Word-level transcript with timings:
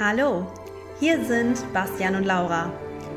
Hallo, 0.00 0.44
hier 0.98 1.24
sind 1.24 1.72
Bastian 1.72 2.16
und 2.16 2.24
Laura. 2.24 2.72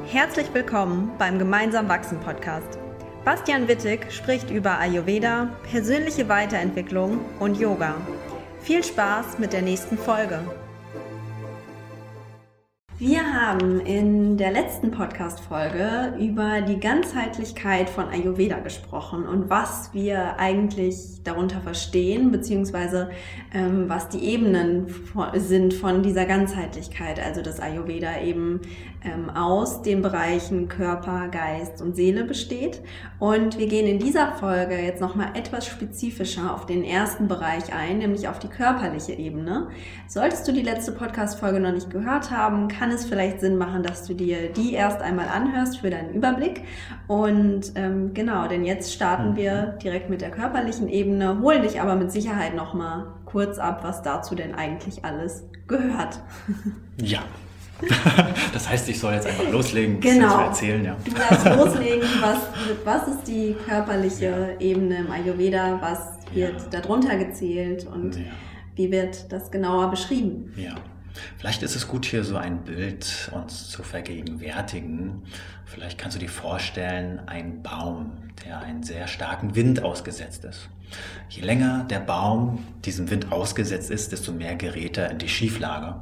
Herzlich 0.06 0.46
willkommen 0.54 1.12
beim 1.18 1.40
Gemeinsam 1.40 1.90
Wachsen 1.90 2.19
Podcast. 2.19 2.78
Bastian 3.26 3.67
Wittig 3.67 4.12
spricht 4.12 4.51
über 4.51 4.78
Ayurveda, 4.78 5.50
persönliche 5.71 6.30
Weiterentwicklung 6.30 7.26
und 7.40 7.60
Yoga. 7.60 7.96
Viel 8.62 8.84
Spaß 8.84 9.40
mit 9.40 9.54
der 9.54 9.64
nächsten 9.64 9.98
Folge. 9.98 10.40
Wir 13.00 13.32
haben 13.32 13.79
in 13.82 14.38
der 14.38 14.52
letzten 14.52 14.89
Podcast-Folge 14.89 16.16
über 16.20 16.61
die 16.61 16.79
Ganzheitlichkeit 16.79 17.91
von 17.91 18.09
Ayurveda 18.09 18.57
gesprochen 18.57 19.27
und 19.27 19.52
was 19.52 19.93
wir 19.93 20.39
eigentlich 20.39 21.21
darunter 21.23 21.61
verstehen, 21.61 22.32
beziehungsweise 22.32 23.11
ähm, 23.54 23.88
was 23.88 24.10
die 24.10 24.23
Ebenen 24.23 24.88
sind 25.36 25.75
von 25.75 26.02
dieser 26.02 26.25
Ganzheitlichkeit. 26.25 27.24
Also 27.24 27.43
dass 27.43 27.60
Ayurveda 27.60 28.19
eben 28.21 28.61
ähm, 29.05 29.29
aus 29.29 29.82
den 29.83 30.02
Bereichen 30.02 30.68
Körper, 30.68 31.27
Geist 31.27 31.82
und 31.82 31.96
Seele 31.96 32.23
besteht. 32.23 32.81
Und 33.19 33.57
wir 33.57 33.67
gehen 33.67 33.85
in 33.85 33.99
dieser 33.99 34.33
Folge 34.33 34.75
jetzt 34.75 35.02
nochmal 35.02 35.29
etwas 35.35 35.67
spezifischer 35.67 36.53
auf 36.53 36.66
den 36.66 36.83
ersten 36.83 37.27
Bereich 37.27 37.73
ein, 37.73 37.99
nämlich 37.99 38.27
auf 38.27 38.39
die 38.39 38.47
körperliche 38.47 39.13
Ebene. 39.13 39.67
Solltest 40.07 40.47
du 40.47 40.52
die 40.52 40.61
letzte 40.61 40.91
Podcast-Folge 40.91 41.59
noch 41.59 41.73
nicht 41.73 41.89
gehört 41.89 42.31
haben, 42.31 42.67
kann 42.67 42.86
kann 42.87 42.95
es 42.95 43.05
vielleicht 43.05 43.41
Sinn 43.41 43.57
machen, 43.57 43.83
dass 43.83 44.05
du 44.05 44.13
dir 44.13 44.49
die 44.49 44.73
erst 44.73 45.01
einmal 45.01 45.27
anhörst 45.27 45.79
für 45.79 45.89
deinen 45.89 46.13
Überblick. 46.13 46.61
Und 47.07 47.73
ähm, 47.75 48.13
genau, 48.13 48.47
denn 48.47 48.63
jetzt 48.63 48.93
starten 48.93 49.35
wir 49.35 49.73
mhm. 49.75 49.79
direkt 49.79 50.09
mit 50.09 50.21
der 50.21 50.31
körperlichen 50.31 50.87
Ebene, 50.87 51.39
holen 51.41 51.63
dich 51.63 51.81
aber 51.81 51.95
mit 51.95 52.11
Sicherheit 52.11 52.55
nochmal 52.55 53.07
kurz 53.25 53.57
ab, 53.59 53.79
was 53.83 54.03
dazu 54.03 54.35
denn 54.35 54.55
eigentlich 54.55 55.03
alles 55.03 55.43
gehört. 55.67 56.19
Ja. 57.01 57.19
Das 58.53 58.67
heißt, 58.67 58.89
ich 58.89 58.99
soll 58.99 59.13
jetzt 59.13 59.27
einfach 59.27 59.51
loslegen, 59.51 59.99
genau. 59.99 60.29
zu 60.29 60.41
erzählen. 60.41 60.83
Ja. 60.83 60.95
Du 61.05 61.11
darfst 61.11 61.45
loslegen, 61.45 62.07
was, 62.22 62.38
was 62.83 63.07
ist 63.07 63.27
die 63.27 63.55
körperliche 63.67 64.55
ja. 64.59 64.59
Ebene 64.59 64.97
im 64.97 65.11
Ayurveda, 65.11 65.77
was 65.79 66.17
wird 66.33 66.59
ja. 66.59 66.79
darunter 66.79 67.16
gezählt 67.17 67.85
und 67.85 68.16
ja. 68.16 68.23
wie 68.73 68.89
wird 68.89 69.31
das 69.31 69.51
genauer 69.51 69.91
beschrieben? 69.91 70.51
Ja. 70.55 70.73
Vielleicht 71.37 71.63
ist 71.63 71.75
es 71.75 71.87
gut, 71.87 72.05
hier 72.05 72.23
so 72.23 72.37
ein 72.37 72.63
Bild 72.63 73.29
uns 73.33 73.69
zu 73.69 73.83
vergegenwärtigen. 73.83 75.23
Vielleicht 75.65 75.97
kannst 75.97 76.15
du 76.15 76.19
dir 76.19 76.29
vorstellen, 76.29 77.21
ein 77.27 77.61
Baum, 77.61 78.17
der 78.45 78.59
einen 78.59 78.83
sehr 78.83 79.07
starken 79.07 79.55
Wind 79.55 79.83
ausgesetzt 79.83 80.45
ist. 80.45 80.69
Je 81.29 81.41
länger 81.41 81.85
der 81.89 81.99
Baum 81.99 82.65
diesem 82.85 83.09
Wind 83.09 83.31
ausgesetzt 83.31 83.91
ist, 83.91 84.11
desto 84.11 84.31
mehr 84.31 84.55
gerät 84.55 84.97
er 84.97 85.11
in 85.11 85.17
die 85.17 85.29
Schieflage. 85.29 86.01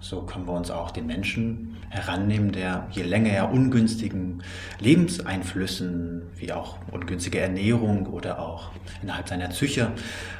So 0.00 0.22
können 0.22 0.46
wir 0.46 0.52
uns 0.52 0.70
auch 0.70 0.90
den 0.92 1.06
Menschen 1.06 1.76
herannehmen, 1.90 2.52
der 2.52 2.86
je 2.90 3.02
länger 3.02 3.30
er 3.30 3.50
ungünstigen 3.50 4.42
Lebenseinflüssen, 4.78 6.22
wie 6.36 6.52
auch 6.52 6.78
ungünstige 6.92 7.40
Ernährung 7.40 8.06
oder 8.06 8.38
auch 8.38 8.70
innerhalb 9.02 9.28
seiner 9.28 9.48
Psyche 9.48 9.90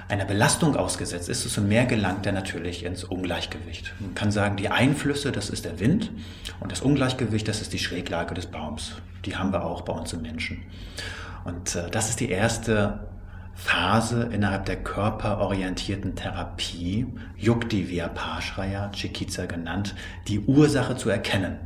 einer 0.08 0.24
Belastung 0.24 0.76
ausgesetzt 0.76 1.28
ist, 1.28 1.44
desto 1.44 1.60
mehr 1.60 1.86
gelangt 1.86 2.24
er 2.26 2.32
natürlich 2.32 2.84
ins 2.84 3.04
Ungleichgewicht. 3.04 3.94
Man 3.98 4.14
kann 4.14 4.30
sagen, 4.30 4.56
die 4.56 4.68
Einflüsse, 4.68 5.32
das 5.32 5.50
ist 5.50 5.64
der 5.64 5.80
Wind 5.80 6.10
und 6.60 6.70
das 6.70 6.80
Ungleichgewicht, 6.80 7.48
das 7.48 7.60
ist 7.60 7.72
die 7.72 7.78
Schräglage 7.78 8.34
des 8.34 8.46
Baums. 8.46 8.94
Die 9.24 9.36
haben 9.36 9.52
wir 9.52 9.64
auch 9.64 9.82
bei 9.82 9.92
uns 9.92 10.12
im 10.12 10.22
Menschen. 10.22 10.62
Und 11.44 11.74
äh, 11.74 11.90
das 11.90 12.10
ist 12.10 12.20
die 12.20 12.30
erste 12.30 13.07
Phase 13.58 14.28
innerhalb 14.32 14.66
der 14.66 14.76
körperorientierten 14.76 16.14
Therapie, 16.14 17.06
Yukti 17.36 17.90
Vyapashraya, 17.90 18.90
Chikiza 18.92 19.46
genannt, 19.46 19.96
die 20.28 20.38
Ursache 20.38 20.96
zu 20.96 21.10
erkennen, 21.10 21.56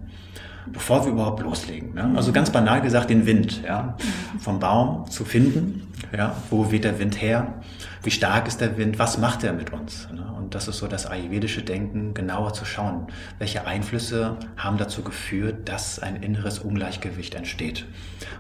bevor 0.73 1.05
wir 1.05 1.13
überhaupt 1.13 1.43
loslegen. 1.43 1.93
Ne? 1.93 2.15
Also 2.17 2.33
ganz 2.33 2.49
banal 2.49 2.81
gesagt, 2.81 3.11
den 3.11 3.27
Wind 3.27 3.63
ja? 3.63 3.95
vom 4.39 4.59
Baum 4.59 5.11
zu 5.11 5.27
finden. 5.27 5.93
Ja? 6.17 6.35
Wo 6.49 6.73
weht 6.73 6.85
der 6.85 6.99
Wind 6.99 7.21
her? 7.21 7.61
Wie 8.03 8.11
stark 8.11 8.49
ist 8.49 8.63
der 8.63 8.79
Wind? 8.79 8.99
Was 8.99 9.19
macht 9.19 9.45
er 9.45 9.53
mit 9.53 9.71
uns? 9.75 10.09
Ne? 10.11 10.25
Und 10.39 10.55
das 10.55 10.69
ist 10.69 10.79
so 10.79 10.87
das 10.87 11.05
ayurvedische 11.05 11.61
Denken, 11.61 12.15
genauer 12.15 12.55
zu 12.55 12.65
schauen, 12.65 13.09
welche 13.39 13.67
Einflüsse 13.67 14.39
haben 14.57 14.79
dazu 14.79 15.03
geführt, 15.03 15.69
dass 15.69 15.99
ein 15.99 16.17
inneres 16.17 16.59
Ungleichgewicht 16.59 17.35
entsteht. 17.35 17.85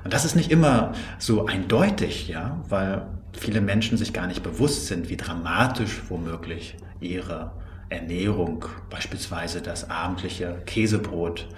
Und 0.04 0.14
das 0.14 0.24
ist 0.24 0.36
nicht 0.36 0.50
immer 0.50 0.92
so 1.18 1.44
eindeutig, 1.44 2.28
ja, 2.28 2.62
weil 2.70 3.06
viele 3.32 3.60
Menschen 3.60 3.98
sich 3.98 4.12
gar 4.12 4.26
nicht 4.26 4.42
bewusst 4.42 4.86
sind, 4.86 5.08
wie 5.08 5.16
dramatisch 5.16 6.02
womöglich 6.08 6.76
ihre 7.00 7.52
Ernährung, 7.88 8.64
beispielsweise 8.90 9.60
das 9.60 9.90
abendliche 9.90 10.62
Käsebrot, 10.66 11.48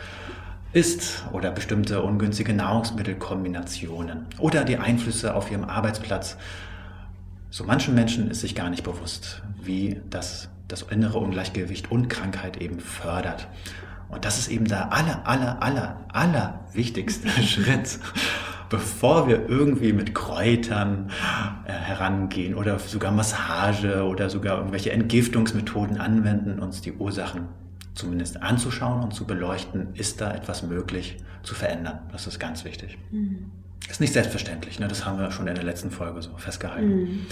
ist 0.72 1.24
oder 1.32 1.52
bestimmte 1.52 2.02
ungünstige 2.02 2.52
Nahrungsmittelkombinationen 2.52 4.26
oder 4.38 4.64
die 4.64 4.78
Einflüsse 4.78 5.34
auf 5.34 5.50
ihrem 5.50 5.64
Arbeitsplatz. 5.64 6.36
So 7.50 7.62
manchen 7.62 7.94
Menschen 7.94 8.30
ist 8.30 8.40
sich 8.40 8.56
gar 8.56 8.70
nicht 8.70 8.82
bewusst, 8.82 9.42
wie 9.62 10.00
das 10.10 10.48
das 10.68 10.82
innere 10.82 11.18
Ungleichgewicht 11.18 11.90
und 11.90 12.08
Krankheit 12.08 12.56
eben 12.56 12.80
fördert. 12.80 13.48
Und 14.08 14.24
das 14.24 14.38
ist 14.38 14.48
eben 14.48 14.66
der 14.66 14.92
aller, 14.92 15.26
aller, 15.26 15.62
aller, 15.62 16.06
aller 16.12 16.60
wichtigste 16.72 17.28
Schritt, 17.42 17.98
bevor 18.68 19.28
wir 19.28 19.48
irgendwie 19.48 19.92
mit 19.92 20.14
Kräutern 20.14 21.10
äh, 21.66 21.72
herangehen 21.72 22.54
oder 22.54 22.78
sogar 22.78 23.12
Massage 23.12 24.04
oder 24.04 24.30
sogar 24.30 24.58
irgendwelche 24.58 24.92
Entgiftungsmethoden 24.92 25.98
anwenden, 25.98 26.58
uns 26.58 26.80
die 26.80 26.92
Ursachen 26.92 27.48
zumindest 27.94 28.42
anzuschauen 28.42 29.02
und 29.02 29.14
zu 29.14 29.24
beleuchten, 29.24 29.94
ist 29.94 30.20
da 30.20 30.32
etwas 30.34 30.62
möglich 30.62 31.18
zu 31.42 31.54
verändern. 31.54 32.00
Das 32.10 32.26
ist 32.26 32.38
ganz 32.38 32.64
wichtig. 32.64 32.98
Mhm. 33.10 33.50
Ist 33.88 34.00
nicht 34.00 34.12
selbstverständlich, 34.12 34.78
ne? 34.80 34.88
das 34.88 35.04
haben 35.04 35.18
wir 35.18 35.30
schon 35.30 35.46
in 35.46 35.54
der 35.54 35.64
letzten 35.64 35.90
Folge 35.90 36.22
so 36.22 36.30
festgehalten. 36.36 36.88
Mhm. 36.88 37.26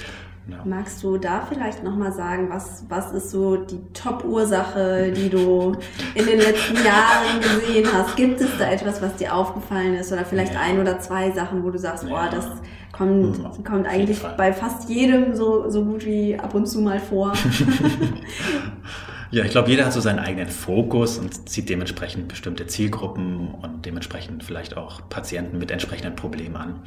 Ja. 0.49 0.59
Magst 0.65 1.03
du 1.05 1.19
da 1.19 1.47
vielleicht 1.49 1.85
nochmal 1.85 2.13
sagen, 2.13 2.49
was, 2.51 2.85
was 2.89 3.13
ist 3.13 3.31
so 3.31 3.57
die 3.57 3.81
Top-Ursache, 3.93 5.13
die 5.13 5.29
du 5.29 5.77
in 6.15 6.27
den 6.27 6.39
letzten 6.39 6.75
Jahren 6.85 7.41
gesehen 7.41 7.89
hast? 7.93 8.17
Gibt 8.17 8.41
es 8.41 8.51
da 8.59 8.71
etwas, 8.71 9.01
was 9.01 9.15
dir 9.17 9.35
aufgefallen 9.35 9.95
ist? 9.95 10.13
Oder 10.13 10.25
vielleicht 10.25 10.55
ja. 10.55 10.61
ein 10.61 10.81
oder 10.81 10.99
zwei 10.99 11.31
Sachen, 11.31 11.63
wo 11.63 11.71
du 11.71 11.79
sagst, 11.79 12.09
boah, 12.09 12.29
das 12.29 12.47
kommt, 12.91 13.39
mhm. 13.39 13.65
kommt 13.65 13.87
eigentlich 13.87 14.21
bei 14.37 14.53
fast 14.53 14.89
jedem 14.89 15.37
so, 15.37 15.71
so 15.71 15.85
gut 15.85 16.05
wie 16.05 16.37
ab 16.37 16.55
und 16.55 16.67
zu 16.67 16.81
mal 16.81 16.99
vor. 16.99 17.33
Ja, 19.33 19.47
ich 19.47 19.51
glaube, 19.51 19.71
jeder 19.71 19.87
hat 19.87 19.95
so 19.95 20.01
seinen 20.01 20.19
eigenen 20.19 20.49
Fokus 20.49 21.17
und 21.17 21.49
zieht 21.49 21.71
dementsprechend 21.71 22.29
bestimmte 22.29 22.67
Zielgruppen 22.67 23.55
und 23.55 23.87
dementsprechend 23.87 24.45
vielleicht 24.45 24.77
auch 24.77 25.09
Patienten 25.09 25.57
mit 25.57 25.71
entsprechenden 25.71 26.15
Problemen 26.17 26.55
an. 26.57 26.83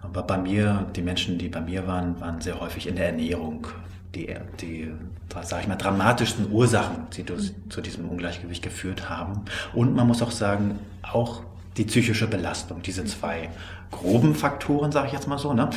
Aber 0.00 0.22
bei 0.22 0.38
mir, 0.38 0.86
die 0.94 1.02
Menschen, 1.02 1.38
die 1.38 1.48
bei 1.48 1.60
mir 1.60 1.88
waren, 1.88 2.20
waren 2.20 2.40
sehr 2.40 2.60
häufig 2.60 2.86
in 2.86 2.94
der 2.94 3.06
Ernährung. 3.06 3.66
Die, 4.14 4.32
die 4.60 4.92
sage 5.42 5.62
ich 5.62 5.68
mal, 5.68 5.74
dramatischsten 5.74 6.52
Ursachen, 6.52 7.08
die 7.16 7.24
zu 7.68 7.80
diesem 7.80 8.08
Ungleichgewicht 8.08 8.62
geführt 8.62 9.10
haben. 9.10 9.44
Und 9.74 9.96
man 9.96 10.06
muss 10.06 10.22
auch 10.22 10.30
sagen, 10.30 10.78
auch 11.02 11.42
die 11.78 11.84
psychische 11.84 12.26
Belastung, 12.26 12.82
diese 12.82 13.04
zwei 13.04 13.50
groben 13.90 14.34
Faktoren, 14.34 14.92
sage 14.92 15.06
ich 15.06 15.12
jetzt 15.12 15.28
mal 15.28 15.38
so. 15.38 15.54
Ne? 15.54 15.70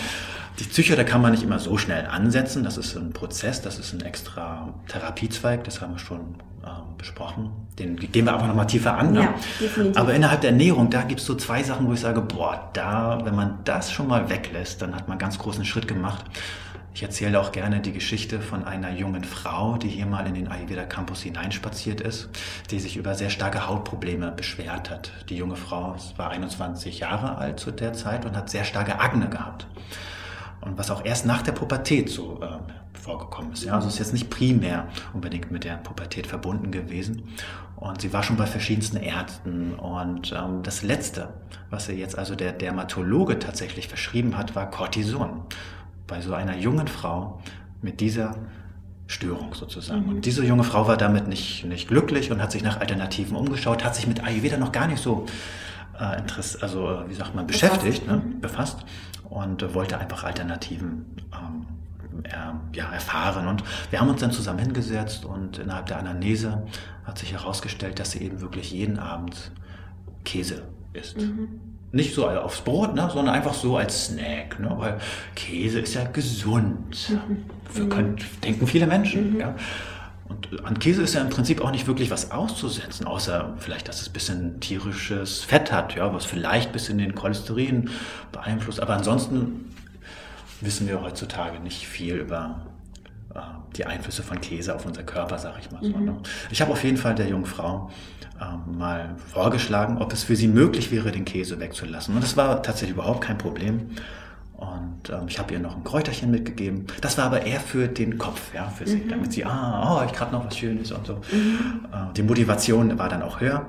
Die 0.60 0.66
Psyche, 0.66 0.96
da 0.96 1.04
kann 1.04 1.22
man 1.22 1.32
nicht 1.32 1.44
immer 1.44 1.60
so 1.60 1.78
schnell 1.78 2.06
ansetzen. 2.08 2.64
Das 2.64 2.78
ist 2.78 2.96
ein 2.98 3.14
Prozess, 3.14 3.62
das 3.62 3.80
ist 3.80 3.94
ein 3.94 4.02
extra 4.02 4.74
Therapiezweig, 4.88 5.64
das 5.64 5.82
haben 5.82 5.94
wir 5.94 6.00
schon 6.00 6.36
äh, 6.64 6.68
besprochen. 6.98 7.52
Den 7.80 7.96
gehen 7.96 8.26
wir 8.26 8.34
aber 8.34 8.48
nochmal 8.48 8.68
tiefer 8.68 8.98
an. 8.98 9.14
Ne? 9.14 9.22
Ja, 9.22 9.34
definitiv. 9.60 9.98
Aber 9.98 10.14
innerhalb 10.14 10.42
der 10.42 10.50
Ernährung, 10.50 10.90
da 10.90 11.04
gibt 11.04 11.22
es 11.22 11.26
so 11.26 11.36
zwei 11.36 11.64
Sachen, 11.64 11.88
wo 11.88 11.94
ich 11.94 12.02
sage, 12.02 12.22
boah, 12.22 12.70
da, 12.74 13.22
wenn 13.24 13.36
man 13.36 13.60
das 13.64 13.92
schon 13.92 14.08
mal 14.08 14.30
weglässt, 14.30 14.82
dann 14.82 14.94
hat 14.94 15.08
man 15.08 15.12
einen 15.12 15.20
ganz 15.20 15.40
großen 15.40 15.64
Schritt 15.64 15.88
gemacht. 15.88 16.26
Ich 16.94 17.04
erzähle 17.04 17.40
auch 17.40 17.54
gerne 17.54 17.80
die 17.80 17.94
Geschichte 17.94 18.42
von 18.42 18.66
einer 18.66 18.92
jungen 18.92 19.24
Frau, 19.24 19.78
die 19.78 19.88
hier 19.88 20.06
mal 20.06 20.28
in 20.28 20.34
den 20.34 20.50
Ayurveda 20.50 20.84
Campus 20.84 21.22
hineinspaziert 21.22 22.02
ist, 22.02 22.30
die 22.70 22.80
sich 22.80 22.98
über 22.98 23.16
sehr 23.16 23.30
starke 23.30 23.68
Hautprobleme 23.68 24.32
beschwert 24.32 24.90
hat. 24.90 25.12
Die 25.30 25.38
junge 25.38 25.56
Frau 25.56 25.96
war 26.18 26.32
21 26.32 27.00
Jahre 27.00 27.38
alt 27.38 27.62
zu 27.62 27.72
der 27.72 27.94
Zeit 27.94 28.26
und 28.26 28.36
hat 28.36 28.50
sehr 28.50 28.66
starke 28.66 29.00
Akne 29.00 29.30
gehabt. 29.30 29.68
Und 30.60 30.78
was 30.78 30.92
auch 30.92 31.06
erst 31.06 31.26
nach 31.26 31.42
der 31.42 31.54
Pubertät 31.54 32.10
so 32.10 32.42
äh, 32.42 33.00
vorgekommen 33.00 33.54
ist. 33.54 33.64
Ja? 33.64 33.76
Also 33.76 33.88
ist 33.88 33.98
jetzt 33.98 34.14
nicht 34.14 34.30
primär 34.30 34.88
unbedingt 35.14 35.50
mit 35.50 35.64
der 35.64 35.78
Pubertät 35.78 36.28
verbunden 36.28 36.72
gewesen. 36.72 37.30
Und 37.78 38.02
sie 38.02 38.14
war 38.14 38.22
schon 38.22 38.38
bei 38.38 38.46
verschiedensten 38.46 38.98
Ärzten. 38.98 39.74
Und 39.76 40.34
ähm, 40.38 40.62
das 40.62 40.84
Letzte, 40.84 41.30
was 41.70 41.88
ihr 41.90 41.96
jetzt 41.96 42.18
also 42.18 42.36
der 42.36 42.52
Dermatologe 42.52 43.40
tatsächlich 43.40 43.88
verschrieben 43.88 44.38
hat, 44.38 44.56
war 44.56 44.70
Cortison 44.70 45.46
bei 46.12 46.20
so 46.20 46.34
einer 46.34 46.58
jungen 46.58 46.88
Frau 46.88 47.40
mit 47.82 48.02
dieser 48.02 48.36
Störung 49.08 49.54
sozusagen. 49.54 50.04
Mhm. 50.04 50.10
Und 50.10 50.26
diese 50.26 50.46
junge 50.46 50.66
Frau 50.66 50.86
war 50.86 50.98
damit 50.98 51.30
nicht, 51.30 51.66
nicht 51.66 51.88
glücklich 51.88 52.32
und 52.32 52.42
hat 52.42 52.52
sich 52.52 52.64
nach 52.64 52.82
Alternativen 52.82 53.36
umgeschaut, 53.36 53.84
hat 53.84 53.96
sich 53.96 54.08
mit 54.08 54.22
Ayurveda 54.22 54.58
noch 54.58 54.74
gar 54.74 54.88
nicht 54.88 55.02
so 55.02 55.26
äh, 55.98 56.20
Interesse, 56.20 56.62
also 56.62 57.04
wie 57.08 57.14
sagt 57.14 57.34
man, 57.34 57.48
beschäftigt, 57.48 58.06
befasst, 58.06 58.26
ne, 58.26 58.36
befasst 58.42 58.78
und 59.30 59.64
äh, 59.64 59.74
wollte 59.74 59.98
einfach 59.98 60.26
Alternativen 60.26 61.06
ähm, 62.26 62.60
ja, 62.74 62.92
erfahren. 62.92 63.48
Und 63.48 63.64
wir 63.90 64.02
haben 64.02 64.10
uns 64.10 64.20
dann 64.20 64.32
zusammen 64.32 64.60
hingesetzt 64.60 65.24
und 65.24 65.60
innerhalb 65.60 65.86
der 65.86 65.98
Anamnese 65.98 66.68
hat 67.06 67.18
sich 67.18 67.32
herausgestellt, 67.32 68.00
dass 68.00 68.12
sie 68.12 68.20
eben 68.22 68.42
wirklich 68.42 68.72
jeden 68.72 69.00
Abend 69.00 69.54
Käse 70.26 70.64
isst. 70.92 71.18
Mhm. 71.18 71.71
Nicht 71.94 72.16
so 72.16 72.28
aufs 72.28 72.62
Brot, 72.62 72.96
ne, 72.96 73.10
sondern 73.12 73.36
einfach 73.36 73.54
so 73.54 73.76
als 73.78 74.06
Snack, 74.06 74.60
ne, 74.60 74.74
weil 74.78 74.98
Käse 75.36 75.80
ist 75.80 75.94
ja 75.94 76.06
gesund. 76.06 77.10
Mhm. 77.10 77.44
Für, 77.70 77.88
können, 77.90 78.16
denken 78.44 78.66
viele 78.68 78.88
Menschen. 78.88 79.34
Mhm. 79.34 79.40
Ja. 79.40 79.56
Und 80.30 80.66
an 80.66 80.80
Käse 80.80 81.02
ist 81.02 81.14
ja 81.14 81.22
im 81.22 81.30
Prinzip 81.30 81.62
auch 81.62 81.72
nicht 81.72 81.88
wirklich 81.88 82.10
was 82.10 82.32
auszusetzen, 82.32 83.06
außer 83.06 83.56
vielleicht, 83.58 83.90
dass 83.90 84.02
es 84.02 84.08
ein 84.08 84.14
bisschen 84.14 84.60
tierisches 84.62 85.44
Fett 85.44 85.72
hat, 85.74 85.96
ja, 85.96 86.14
was 86.14 86.26
vielleicht 86.26 86.70
ein 86.70 86.74
bisschen 86.74 86.98
den 86.98 87.14
Cholesterin 87.16 87.90
beeinflusst. 88.32 88.80
Aber 88.80 88.94
ansonsten 88.94 89.74
wissen 90.62 90.88
wir 90.88 91.02
heutzutage 91.02 91.60
nicht 91.60 91.86
viel 91.86 92.16
über 92.16 92.66
äh, 93.36 93.40
die 93.76 93.86
Einflüsse 93.86 94.24
von 94.24 94.40
Käse 94.40 94.74
auf 94.74 94.86
unser 94.86 95.04
Körper, 95.04 95.38
sag 95.38 95.60
ich 95.60 95.72
mal 95.72 95.84
so. 95.84 95.98
Mhm. 95.98 96.06
Ne? 96.06 96.16
Ich 96.50 96.62
habe 96.62 96.72
auf 96.72 96.84
jeden 96.84 96.98
Fall 96.98 97.16
der 97.16 97.28
jungen 97.28 97.46
Frau 97.46 97.92
äh, 98.42 98.78
mal 98.78 99.16
vorgeschlagen, 99.32 100.00
ob 100.00 100.12
es 100.14 100.24
für 100.24 100.36
sie 100.36 100.48
möglich 100.48 100.92
wäre, 100.92 101.12
den 101.12 101.26
Käse 101.26 101.60
wegzulassen. 101.60 102.16
Und 102.16 102.24
das 102.24 102.36
war 102.36 102.64
tatsächlich 102.64 102.98
überhaupt 102.98 103.22
kein 103.22 103.38
Problem. 103.38 103.92
Und 104.58 105.10
ähm, 105.10 105.28
ich 105.28 105.40
habe 105.40 105.54
ihr 105.54 105.60
noch 105.60 105.76
ein 105.76 105.84
Kräuterchen 105.84 106.30
mitgegeben. 106.30 106.86
Das 107.02 107.18
war 107.18 107.26
aber 107.26 107.46
eher 107.46 107.60
für 107.60 107.88
den 107.88 108.18
Kopf, 108.18 108.54
ja, 108.54 108.70
für 108.70 108.88
sie, 108.88 108.98
mhm. 108.98 109.10
damit 109.10 109.34
sie, 109.34 109.46
ah, 109.46 110.02
oh, 110.02 110.06
ich 110.06 110.14
gerade 110.14 110.32
noch 110.32 110.46
was 110.46 110.58
Schönes 110.58 110.92
und 110.92 111.08
so. 111.08 111.16
Mhm. 111.32 111.86
Äh, 111.92 112.14
die 112.16 112.24
Motivation 112.24 112.98
war 113.00 113.10
dann 113.10 113.22
auch 113.24 113.42
höher. 113.42 113.68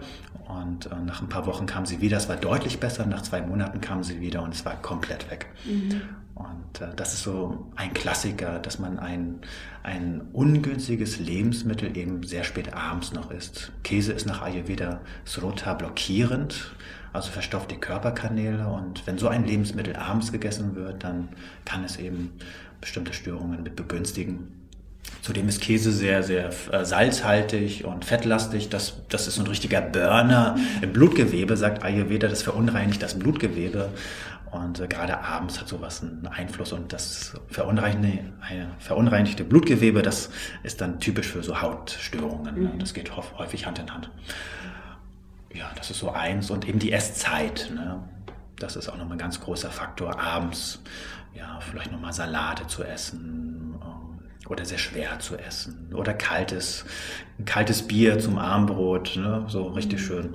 Und 0.61 0.87
äh, 0.87 0.97
nach 1.05 1.23
ein 1.23 1.29
paar 1.29 1.47
Wochen 1.47 1.67
kam 1.67 1.87
sie 1.87 2.01
wieder. 2.01 2.17
Es 2.17 2.29
war 2.29 2.37
deutlich 2.37 2.81
besser. 2.81 3.07
Nach 3.07 3.23
zwei 3.23 3.41
Monaten 3.41 3.81
kam 3.81 4.03
sie 4.03 4.21
wieder 4.21 4.43
und 4.43 4.55
es 4.55 4.65
war 4.65 4.81
komplett 4.81 5.31
weg. 5.31 5.47
Mhm. 5.65 6.03
Und 6.35 6.81
äh, 6.81 6.95
das 6.97 7.15
ist 7.15 7.23
so 7.23 7.71
ein 7.77 7.93
Klassiker, 7.95 8.59
dass 8.59 8.79
man 8.79 8.99
ein, 8.99 9.41
ein 9.83 10.23
ungünstiges 10.33 11.19
Lebensmittel 11.19 11.97
eben 11.97 12.23
sehr 12.23 12.45
spät 12.45 12.75
abends 12.75 13.13
noch 13.13 13.31
isst. 13.31 13.73
Käse 13.83 14.13
ist 14.13 14.27
nach 14.27 14.43
Ayurveda 14.43 15.01
Srota 15.27 15.75
blockierend, 15.75 16.75
also 17.13 17.31
verstopft 17.31 17.71
die 17.71 17.77
Körperkanäle. 17.77 18.67
Und 18.69 19.07
wenn 19.07 19.19
so 19.19 19.29
ein 19.29 19.45
Lebensmittel 19.45 19.97
abends 19.97 20.33
gegessen 20.33 20.75
wird, 20.75 21.05
dann 21.05 21.29
kann 21.65 21.85
es 21.85 21.99
eben 21.99 22.33
bestimmte 22.81 23.13
Störungen 23.13 23.63
mit 23.63 23.77
begünstigen. 23.77 24.62
Zudem 25.23 25.49
ist 25.49 25.61
Käse 25.61 25.93
sehr, 25.93 26.25
sehr 26.25 26.51
äh, 26.73 26.85
salzhaltig 26.85 27.85
und 27.85 28.05
fettlastig. 28.05 28.71
Das, 28.71 28.95
das 29.09 29.29
ist 29.29 29.37
so 29.37 29.43
ein 29.43 29.47
richtiger 29.47 29.81
Burner 29.81 30.57
im 30.81 30.93
Blutgewebe, 30.93 31.57
sagt 31.57 31.85
Ayurveda. 31.85 32.27
Das 32.27 32.43
verunreinigt 32.43 33.03
das 33.03 33.19
Blutgewebe. 33.19 33.91
Und 34.51 34.81
äh, 34.81 34.89
gerade 34.89 35.21
abends 35.21 35.61
hat 35.61 35.69
sowas 35.69 36.03
einen 36.03 36.27
Einfluss. 36.27 36.73
Und 36.73 36.93
das 36.93 37.35
verunreinigte, 37.49 38.25
verunreinigte 38.81 39.45
Blutgewebe, 39.45 40.03
das 40.03 40.31
ist 40.65 40.81
dann 40.81 40.99
typisch 40.99 41.29
für 41.29 41.43
so 41.43 41.61
Hautstörungen. 41.61 42.55
Ne? 42.55 42.71
Mhm. 42.73 42.79
Das 42.81 42.93
geht 42.93 43.13
häufig 43.17 43.65
Hand 43.67 43.79
in 43.79 43.93
Hand. 43.93 44.11
Ja, 45.55 45.71
das 45.77 45.91
ist 45.91 46.01
so 46.01 46.11
eins. 46.11 46.51
Und 46.51 46.69
eben 46.69 46.81
die 46.81 46.91
Esszeit. 46.91 47.71
Ne? 47.75 48.03
Das 48.57 48.75
ist 48.75 48.89
auch 48.89 48.97
nochmal 48.97 49.15
ein 49.15 49.21
ganz 49.21 49.41
großer 49.41 49.71
Faktor. 49.71 50.19
Abends, 50.19 50.81
ja, 51.35 51.61
vielleicht 51.61 51.93
nochmal 51.93 52.13
Salate 52.13 52.67
zu 52.67 52.83
essen 52.83 53.42
oder 54.49 54.65
sehr 54.65 54.79
schwer 54.79 55.19
zu 55.19 55.37
essen 55.37 55.91
oder 55.95 56.15
kaltes, 56.15 56.85
kaltes 57.45 57.83
Bier 57.83 58.19
zum 58.19 58.39
Armbrot, 58.39 59.17
ne? 59.17 59.45
so 59.49 59.69
richtig 59.69 60.01
mhm. 60.01 60.05
schön. 60.05 60.35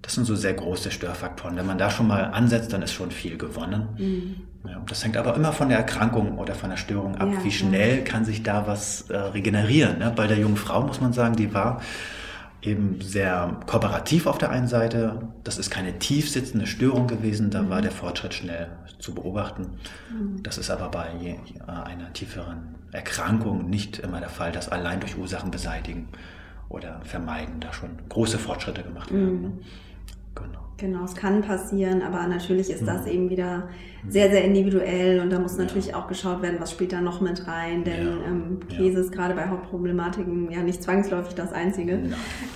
Das 0.00 0.14
sind 0.14 0.24
so 0.24 0.34
sehr 0.34 0.54
große 0.54 0.90
Störfaktoren. 0.90 1.56
Wenn 1.56 1.66
man 1.66 1.78
da 1.78 1.88
schon 1.88 2.08
mal 2.08 2.24
ansetzt, 2.24 2.72
dann 2.72 2.82
ist 2.82 2.92
schon 2.92 3.12
viel 3.12 3.38
gewonnen. 3.38 3.88
Mhm. 3.98 4.68
Ja, 4.68 4.82
das 4.88 5.04
hängt 5.04 5.16
aber 5.16 5.34
immer 5.36 5.52
von 5.52 5.68
der 5.68 5.78
Erkrankung 5.78 6.38
oder 6.38 6.54
von 6.54 6.70
der 6.70 6.76
Störung 6.76 7.16
ab. 7.16 7.28
Ja, 7.32 7.44
Wie 7.44 7.52
schnell 7.52 7.98
ja. 7.98 8.04
kann 8.04 8.24
sich 8.24 8.42
da 8.42 8.66
was 8.66 9.10
äh, 9.10 9.16
regenerieren? 9.16 9.98
Ne? 9.98 10.12
Bei 10.14 10.26
der 10.26 10.38
jungen 10.38 10.56
Frau 10.56 10.82
muss 10.82 11.00
man 11.00 11.12
sagen, 11.12 11.36
die 11.36 11.54
war 11.54 11.80
eben 12.62 13.00
sehr 13.00 13.60
kooperativ 13.66 14.26
auf 14.26 14.38
der 14.38 14.50
einen 14.50 14.68
Seite. 14.68 15.28
Das 15.44 15.58
ist 15.58 15.70
keine 15.70 15.98
tief 15.98 16.30
sitzende 16.30 16.66
Störung 16.66 17.08
gewesen, 17.08 17.50
da 17.50 17.62
mhm. 17.62 17.70
war 17.70 17.82
der 17.82 17.90
Fortschritt 17.90 18.34
schnell 18.34 18.70
zu 18.98 19.14
beobachten. 19.14 19.78
Mhm. 20.10 20.42
Das 20.42 20.58
ist 20.58 20.70
aber 20.70 20.88
bei 20.88 21.38
einer 21.66 22.12
tieferen 22.12 22.76
Erkrankung 22.92 23.68
nicht 23.68 23.98
immer 23.98 24.20
der 24.20 24.28
Fall, 24.28 24.52
dass 24.52 24.68
allein 24.68 25.00
durch 25.00 25.18
Ursachen 25.18 25.50
beseitigen 25.50 26.08
oder 26.68 27.00
vermeiden 27.02 27.60
da 27.60 27.72
schon 27.72 27.90
große 28.08 28.38
Fortschritte 28.38 28.82
gemacht 28.82 29.12
werden. 29.12 29.42
Mhm. 29.42 29.58
Genau. 30.34 30.71
Genau, 30.78 31.04
es 31.04 31.14
kann 31.14 31.42
passieren, 31.42 32.02
aber 32.02 32.26
natürlich 32.26 32.70
ist 32.70 32.86
das 32.86 33.06
mhm. 33.06 33.12
eben 33.12 33.30
wieder 33.30 33.68
sehr, 34.08 34.30
sehr 34.30 34.44
individuell 34.44 35.20
und 35.20 35.30
da 35.30 35.38
muss 35.38 35.56
natürlich 35.56 35.88
ja. 35.88 35.96
auch 35.96 36.08
geschaut 36.08 36.42
werden, 36.42 36.56
was 36.58 36.72
spielt 36.72 36.92
da 36.92 37.00
noch 37.00 37.20
mit 37.20 37.46
rein, 37.46 37.84
denn 37.84 38.06
ja. 38.06 38.12
ähm, 38.26 38.58
Käse 38.68 38.94
ja. 38.94 39.00
ist 39.00 39.12
gerade 39.12 39.34
bei 39.34 39.46
Hauptproblematiken 39.48 40.50
ja 40.50 40.60
nicht 40.62 40.82
zwangsläufig 40.82 41.34
das 41.34 41.52
Einzige. 41.52 42.00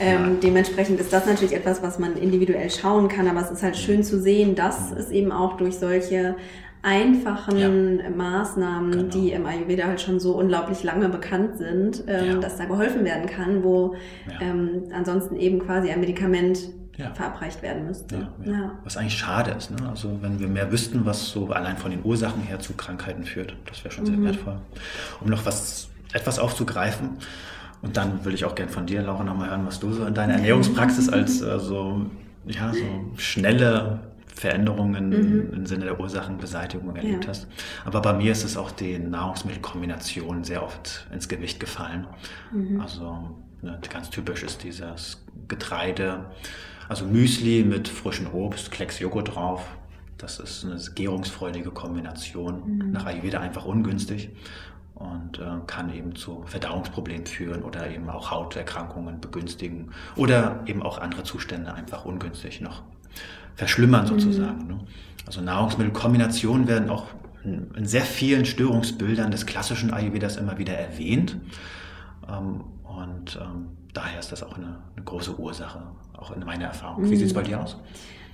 Ähm, 0.01 0.39
dementsprechend 0.43 0.99
ist 0.99 1.13
das 1.13 1.27
natürlich 1.27 1.55
etwas, 1.55 1.83
was 1.83 1.99
man 1.99 2.17
individuell 2.17 2.71
schauen 2.71 3.09
kann, 3.09 3.29
aber 3.29 3.43
es 3.43 3.51
ist 3.51 3.63
halt 3.63 3.77
schön 3.77 4.03
zu 4.03 4.21
sehen, 4.21 4.57
dass 4.57 4.91
es 4.91 5.11
eben 5.11 5.31
auch 5.31 5.57
durch 5.57 5.79
solche 5.79 6.35
einfachen 6.83 7.59
ja. 7.59 8.11
Maßnahmen, 8.11 8.91
genau. 8.93 9.09
die 9.09 9.33
im 9.33 9.45
Ayurveda 9.45 9.87
halt 9.87 10.01
schon 10.01 10.21
so 10.21 10.37
unglaublich 10.37 10.85
lange 10.85 11.09
bekannt 11.09 11.59
sind, 11.59 12.05
ähm, 12.07 12.27
ja. 12.27 12.35
dass 12.37 12.57
da 12.57 12.65
geholfen 12.65 13.05
werden 13.05 13.27
kann, 13.27 13.65
wo 13.65 13.95
ja. 14.29 14.47
ähm, 14.47 14.85
ansonsten 14.93 15.37
eben 15.37 15.59
quasi 15.59 15.91
ein 15.91 16.01
Medikament 16.01 16.59
ja. 16.97 17.13
verabreicht 17.15 17.63
werden 17.63 17.87
müsste. 17.87 18.29
Ja, 18.45 18.53
ja. 18.53 18.71
Was 18.85 18.97
eigentlich 18.97 19.19
schade 19.19 19.53
ist. 19.53 19.71
Ne? 19.71 19.89
Also 19.89 20.19
wenn 20.23 20.41
wir 20.41 20.49
mehr 20.49 20.71
wüssten, 20.73 21.05
was 21.05 21.29
so 21.29 21.51
allein 21.51 21.77
von 21.77 21.91
den 21.91 22.05
Ursachen 22.05 22.43
her 22.43 22.59
zu 22.59 22.75
Krankheiten 22.75 23.25
führt, 23.25 23.55
das 23.67 23.85
wäre 23.85 23.95
schon 23.95 24.05
mhm. 24.05 24.09
sehr 24.09 24.25
wertvoll. 24.25 24.59
Um 25.21 25.29
noch 25.29 25.45
was 25.45 25.89
etwas 26.13 26.39
aufzugreifen. 26.39 27.19
Und 27.83 27.97
dann 27.97 28.25
würde 28.25 28.35
ich 28.35 28.45
auch 28.45 28.55
gern 28.55 28.69
von 28.69 28.87
dir, 28.87 29.03
Laura, 29.03 29.23
nochmal 29.23 29.51
hören, 29.51 29.67
was 29.67 29.79
du 29.81 29.93
so 29.93 30.07
in 30.07 30.15
deiner 30.15 30.35
Ernährungspraxis 30.35 31.09
als 31.09 31.41
äh, 31.43 31.59
so, 31.59 32.07
ja, 32.47 32.73
so 32.73 33.19
schnelle 33.19 34.01
Veränderungen 34.35 35.09
mhm. 35.09 35.53
im 35.53 35.67
Sinne 35.67 35.87
der 35.87 36.01
Ursachenbeseitigung 36.01 36.95
erlebt 36.97 37.25
ja. 37.25 37.31
hast. 37.31 37.49
Aber 37.85 38.03
bei 38.03 38.13
mir 38.13 38.33
ist 38.33 38.45
es 38.45 38.57
auch 38.57 38.71
die 38.71 38.99
Nahrungsmittelkombination 38.99 40.45
sehr 40.45 40.63
oft 40.63 41.07
ins 41.13 41.29
Gewicht 41.29 41.59
gefallen. 41.61 42.07
Mhm. 42.53 42.81
Also 42.81 43.37
ne, 43.63 43.79
ganz 43.91 44.11
typisch 44.11 44.43
ist 44.43 44.63
dieses 44.63 45.25
Getreide, 45.49 46.27
also 46.89 47.05
Müsli 47.05 47.65
mit 47.65 47.89
frischem 47.89 48.33
Obst, 48.33 48.71
Klecks 48.71 48.99
Joghurt 48.99 49.35
drauf. 49.35 49.67
Das 50.19 50.39
ist 50.41 50.65
eine 50.65 50.81
gärungsfreudige 50.95 51.71
Kombination. 51.71 52.79
Mhm. 52.79 52.93
Nach 52.93 53.07
Ayurveda 53.07 53.41
einfach 53.41 53.65
ungünstig 53.65 54.31
und 54.95 55.39
äh, 55.39 55.45
kann 55.67 55.93
eben 55.95 56.17
zu 56.17 56.43
Verdauungsproblemen 56.47 57.27
führen 57.27 57.63
oder 57.63 57.91
eben 57.91 58.09
auch 58.09 58.31
Hauterkrankungen 58.31 59.21
begünstigen 59.21 59.91
oder 60.17 60.63
eben 60.67 60.83
auch 60.83 60.99
andere 60.99 61.23
Zustände 61.23 61.75
einfach 61.75 62.07
ungünstig 62.07 62.63
noch 62.63 62.83
verschlimmern 63.57 64.05
mhm. 64.05 64.09
sozusagen. 64.09 64.63
Mhm. 64.63 64.69
Ne? 64.69 64.81
Also 65.27 65.43
Nahrungsmittelkombinationen 65.43 66.67
werden 66.67 66.89
auch 66.89 67.09
in, 67.45 67.71
in, 67.75 67.87
sehr 67.87 68.03
vielen 68.03 68.47
Störungsbildern 68.47 69.31
des 69.31 69.45
klassischen 69.45 69.93
Ayurvedas 69.93 70.37
immer 70.37 70.57
wieder 70.57 70.75
erwähnt. 70.75 71.37
Ähm, 72.29 72.65
und 72.85 73.39
ähm, 73.41 73.69
daher 73.93 74.21
ist 74.21 74.33
das 74.33 74.43
auch 74.43 74.57
eine, 74.57 74.79
eine, 74.95 75.05
große 75.05 75.39
Ursache, 75.39 75.83
auch 76.19 76.31
in 76.31 76.45
meiner 76.45 76.67
Erfahrung. 76.67 77.11
Wie 77.11 77.17
sieht 77.17 77.27
es 77.27 77.35
bei 77.35 77.43
dir 77.43 77.61
aus? 77.61 77.77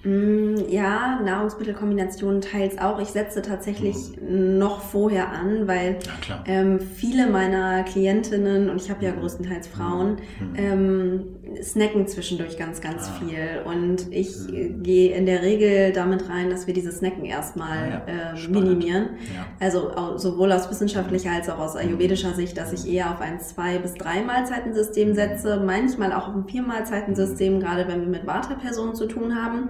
Mm, 0.05 0.57
ja, 0.69 1.21
Nahrungsmittelkombinationen 1.25 2.41
teils 2.41 2.79
auch. 2.79 3.01
Ich 3.01 3.09
setze 3.09 3.41
tatsächlich 3.41 3.97
mhm. 4.21 4.59
noch 4.59 4.81
vorher 4.81 5.31
an, 5.31 5.69
weil 5.69 5.99
ja, 6.29 6.43
ähm, 6.47 6.81
viele 6.81 7.29
meiner 7.29 7.85
Klientinnen, 7.85 8.69
und 8.69 8.81
ich 8.81 8.91
habe 8.91 9.05
ja 9.05 9.13
mhm. 9.13 9.21
größtenteils 9.21 9.69
Frauen, 9.69 10.17
mhm. 10.41 10.57
ähm, 10.57 11.23
snacken 11.63 12.09
zwischendurch 12.09 12.59
ganz, 12.59 12.81
ganz 12.81 13.09
ah. 13.09 13.21
viel. 13.21 13.63
Und 13.65 14.13
ich 14.13 14.37
mhm. 14.49 14.83
gehe 14.83 15.15
in 15.15 15.25
der 15.25 15.43
Regel 15.43 15.93
damit 15.93 16.29
rein, 16.29 16.51
dass 16.51 16.67
wir 16.67 16.75
diese 16.75 16.91
Snacken 16.91 17.25
erstmal 17.25 18.03
ah, 18.05 18.11
ja. 18.11 18.35
äh, 18.35 18.49
minimieren. 18.49 19.11
Ja. 19.35 19.47
Also 19.61 19.93
sowohl 20.17 20.51
aus 20.51 20.69
wissenschaftlicher 20.69 21.31
als 21.31 21.49
auch 21.49 21.59
aus 21.59 21.77
ayurvedischer 21.77 22.35
Sicht, 22.35 22.59
dass 22.59 22.73
ich 22.73 22.93
eher 22.93 23.11
auf 23.13 23.21
ein 23.21 23.39
Zwei- 23.39 23.79
bis 23.79 23.95
Drei-Mahlzeitensystem 23.95 25.15
setze, 25.15 25.63
manchmal 25.65 26.13
auch 26.13 26.29
auf 26.29 26.35
ein 26.35 26.45
Vier-Mahlzeitensystem, 26.45 27.61
gerade 27.61 27.87
wenn 27.87 28.01
wir 28.01 28.09
mit 28.09 28.27
Vata-Personen 28.27 28.97
zu 28.97 29.07
tun 29.07 29.37
haben. 29.41 29.69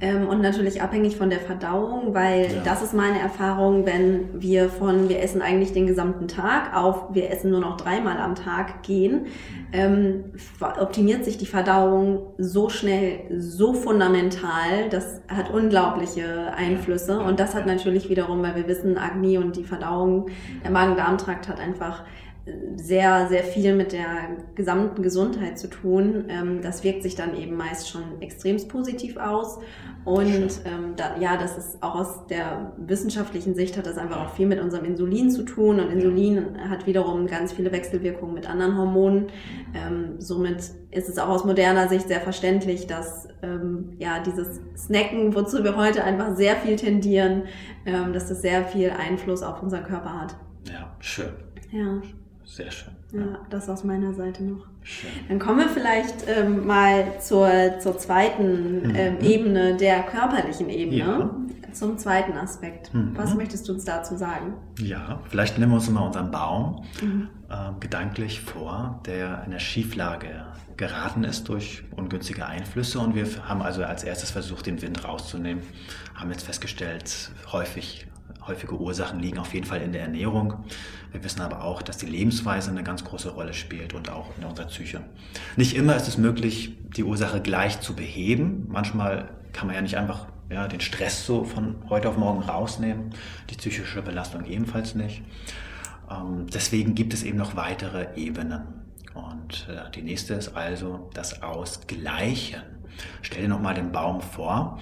Ähm, 0.00 0.26
und 0.28 0.40
natürlich 0.40 0.82
abhängig 0.82 1.16
von 1.16 1.30
der 1.30 1.38
Verdauung, 1.38 2.12
weil 2.12 2.42
ja. 2.42 2.62
das 2.64 2.82
ist 2.82 2.92
meine 2.92 3.20
Erfahrung, 3.20 3.86
wenn 3.86 4.40
wir 4.40 4.68
von 4.68 5.08
wir 5.08 5.22
essen 5.22 5.42
eigentlich 5.42 5.72
den 5.72 5.86
gesamten 5.86 6.26
Tag 6.28 6.76
auf 6.76 7.14
wir 7.14 7.30
essen 7.30 7.50
nur 7.50 7.60
noch 7.60 7.76
dreimal 7.76 8.18
am 8.18 8.34
Tag 8.34 8.82
gehen, 8.82 9.26
ähm, 9.72 10.24
optimiert 10.60 11.24
sich 11.24 11.38
die 11.38 11.46
Verdauung 11.46 12.34
so 12.38 12.68
schnell, 12.68 13.20
so 13.38 13.74
fundamental, 13.74 14.88
das 14.90 15.20
hat 15.28 15.50
unglaubliche 15.50 16.52
Einflüsse 16.56 17.20
und 17.20 17.38
das 17.38 17.54
hat 17.54 17.66
natürlich 17.66 18.08
wiederum, 18.08 18.42
weil 18.42 18.56
wir 18.56 18.66
wissen, 18.68 18.98
Agni 18.98 19.38
und 19.38 19.56
die 19.56 19.64
Verdauung, 19.64 20.26
der 20.64 20.70
Magen-Darm-Trakt 20.70 21.48
hat 21.48 21.60
einfach 21.60 22.02
sehr, 22.74 23.28
sehr 23.28 23.44
viel 23.44 23.76
mit 23.76 23.92
der 23.92 24.36
gesamten 24.56 25.02
Gesundheit 25.02 25.58
zu 25.58 25.68
tun. 25.68 26.24
Ähm, 26.28 26.60
das 26.60 26.82
wirkt 26.82 27.04
sich 27.04 27.14
dann 27.14 27.36
eben 27.36 27.56
meist 27.56 27.88
schon 27.88 28.20
extremst 28.20 28.68
positiv 28.68 29.16
aus. 29.16 29.58
Und 30.04 30.50
ähm, 30.64 30.94
da, 30.96 31.16
ja, 31.20 31.36
das 31.36 31.56
ist 31.56 31.82
auch 31.82 31.94
aus 31.94 32.26
der 32.26 32.72
wissenschaftlichen 32.76 33.54
Sicht 33.54 33.78
hat 33.78 33.86
das 33.86 33.96
einfach 33.96 34.26
auch 34.26 34.34
viel 34.34 34.48
mit 34.48 34.60
unserem 34.60 34.84
Insulin 34.84 35.30
zu 35.30 35.44
tun. 35.44 35.78
Und 35.78 35.90
Insulin 35.92 36.58
hat 36.68 36.88
wiederum 36.88 37.28
ganz 37.28 37.52
viele 37.52 37.70
Wechselwirkungen 37.70 38.34
mit 38.34 38.50
anderen 38.50 38.76
Hormonen. 38.76 39.28
Ähm, 39.74 40.16
somit 40.18 40.72
ist 40.90 41.08
es 41.08 41.18
auch 41.18 41.28
aus 41.28 41.44
moderner 41.44 41.88
Sicht 41.88 42.08
sehr 42.08 42.20
verständlich, 42.20 42.88
dass 42.88 43.28
ähm, 43.42 43.92
ja 43.98 44.18
dieses 44.18 44.60
Snacken, 44.76 45.36
wozu 45.36 45.62
wir 45.62 45.76
heute 45.76 46.02
einfach 46.02 46.36
sehr 46.36 46.56
viel 46.56 46.74
tendieren, 46.74 47.44
ähm, 47.86 48.12
dass 48.12 48.28
das 48.28 48.42
sehr 48.42 48.64
viel 48.64 48.90
Einfluss 48.90 49.44
auf 49.44 49.62
unseren 49.62 49.84
Körper 49.84 50.20
hat. 50.20 50.34
Ja, 50.68 50.96
schön. 50.98 51.30
Ja. 51.70 52.02
Sehr 52.44 52.70
schön. 52.70 52.92
Ja, 53.12 53.38
das 53.50 53.68
aus 53.68 53.84
meiner 53.84 54.14
Seite 54.14 54.42
noch. 54.42 54.66
Schön. 54.82 55.10
Dann 55.28 55.38
kommen 55.38 55.58
wir 55.58 55.68
vielleicht 55.68 56.26
ähm, 56.26 56.66
mal 56.66 57.20
zur, 57.20 57.78
zur 57.78 57.98
zweiten 57.98 58.88
mhm. 58.88 58.94
ähm, 58.94 59.20
Ebene, 59.20 59.76
der 59.76 60.02
körperlichen 60.02 60.68
Ebene. 60.68 60.96
Ja. 60.96 61.30
Zum 61.72 61.96
zweiten 61.96 62.36
Aspekt. 62.36 62.92
Mhm. 62.92 63.12
Was 63.16 63.34
möchtest 63.34 63.66
du 63.66 63.72
uns 63.72 63.86
dazu 63.86 64.16
sagen? 64.16 64.54
Ja, 64.78 65.20
vielleicht 65.30 65.58
nehmen 65.58 65.72
wir 65.72 65.76
uns 65.76 65.88
mal 65.88 66.04
unseren 66.04 66.30
Baum 66.30 66.84
mhm. 67.00 67.28
äh, 67.48 67.80
gedanklich 67.80 68.42
vor, 68.42 69.00
der 69.06 69.42
in 69.46 69.52
der 69.52 69.58
Schieflage 69.58 70.44
geraten 70.76 71.24
ist 71.24 71.48
durch 71.48 71.84
ungünstige 71.96 72.44
Einflüsse 72.46 72.98
und 72.98 73.14
wir 73.14 73.26
haben 73.48 73.62
also 73.62 73.84
als 73.84 74.04
erstes 74.04 74.30
versucht, 74.30 74.66
den 74.66 74.82
Wind 74.82 75.04
rauszunehmen, 75.04 75.62
haben 76.14 76.30
jetzt 76.30 76.44
festgestellt, 76.44 77.30
häufig 77.52 78.06
häufige 78.46 78.78
Ursachen 78.78 79.20
liegen 79.20 79.38
auf 79.38 79.54
jeden 79.54 79.66
Fall 79.66 79.82
in 79.82 79.92
der 79.92 80.02
Ernährung. 80.02 80.64
Wir 81.10 81.22
wissen 81.22 81.40
aber 81.40 81.64
auch, 81.64 81.82
dass 81.82 81.98
die 81.98 82.06
Lebensweise 82.06 82.70
eine 82.70 82.82
ganz 82.82 83.04
große 83.04 83.30
Rolle 83.30 83.54
spielt 83.54 83.94
und 83.94 84.10
auch 84.10 84.30
in 84.38 84.44
unserer 84.44 84.66
Psyche. 84.66 85.02
Nicht 85.56 85.76
immer 85.76 85.96
ist 85.96 86.08
es 86.08 86.18
möglich, 86.18 86.76
die 86.96 87.04
Ursache 87.04 87.40
gleich 87.40 87.80
zu 87.80 87.94
beheben. 87.94 88.66
Manchmal 88.68 89.30
kann 89.52 89.66
man 89.66 89.76
ja 89.76 89.82
nicht 89.82 89.96
einfach 89.96 90.26
ja, 90.50 90.68
den 90.68 90.80
Stress 90.80 91.24
so 91.24 91.44
von 91.44 91.76
heute 91.88 92.08
auf 92.08 92.16
morgen 92.16 92.42
rausnehmen, 92.42 93.10
die 93.50 93.56
psychische 93.56 94.02
Belastung 94.02 94.44
ebenfalls 94.44 94.94
nicht. 94.94 95.22
Ähm, 96.10 96.46
deswegen 96.52 96.94
gibt 96.94 97.14
es 97.14 97.22
eben 97.22 97.38
noch 97.38 97.56
weitere 97.56 98.08
Ebenen. 98.16 98.62
Und 99.14 99.68
äh, 99.68 99.90
die 99.90 100.02
nächste 100.02 100.34
ist 100.34 100.56
also 100.56 101.10
das 101.14 101.42
Ausgleichen. 101.42 102.62
Stell 103.22 103.42
dir 103.42 103.48
nochmal 103.48 103.74
den 103.74 103.92
Baum 103.92 104.20
vor. 104.20 104.78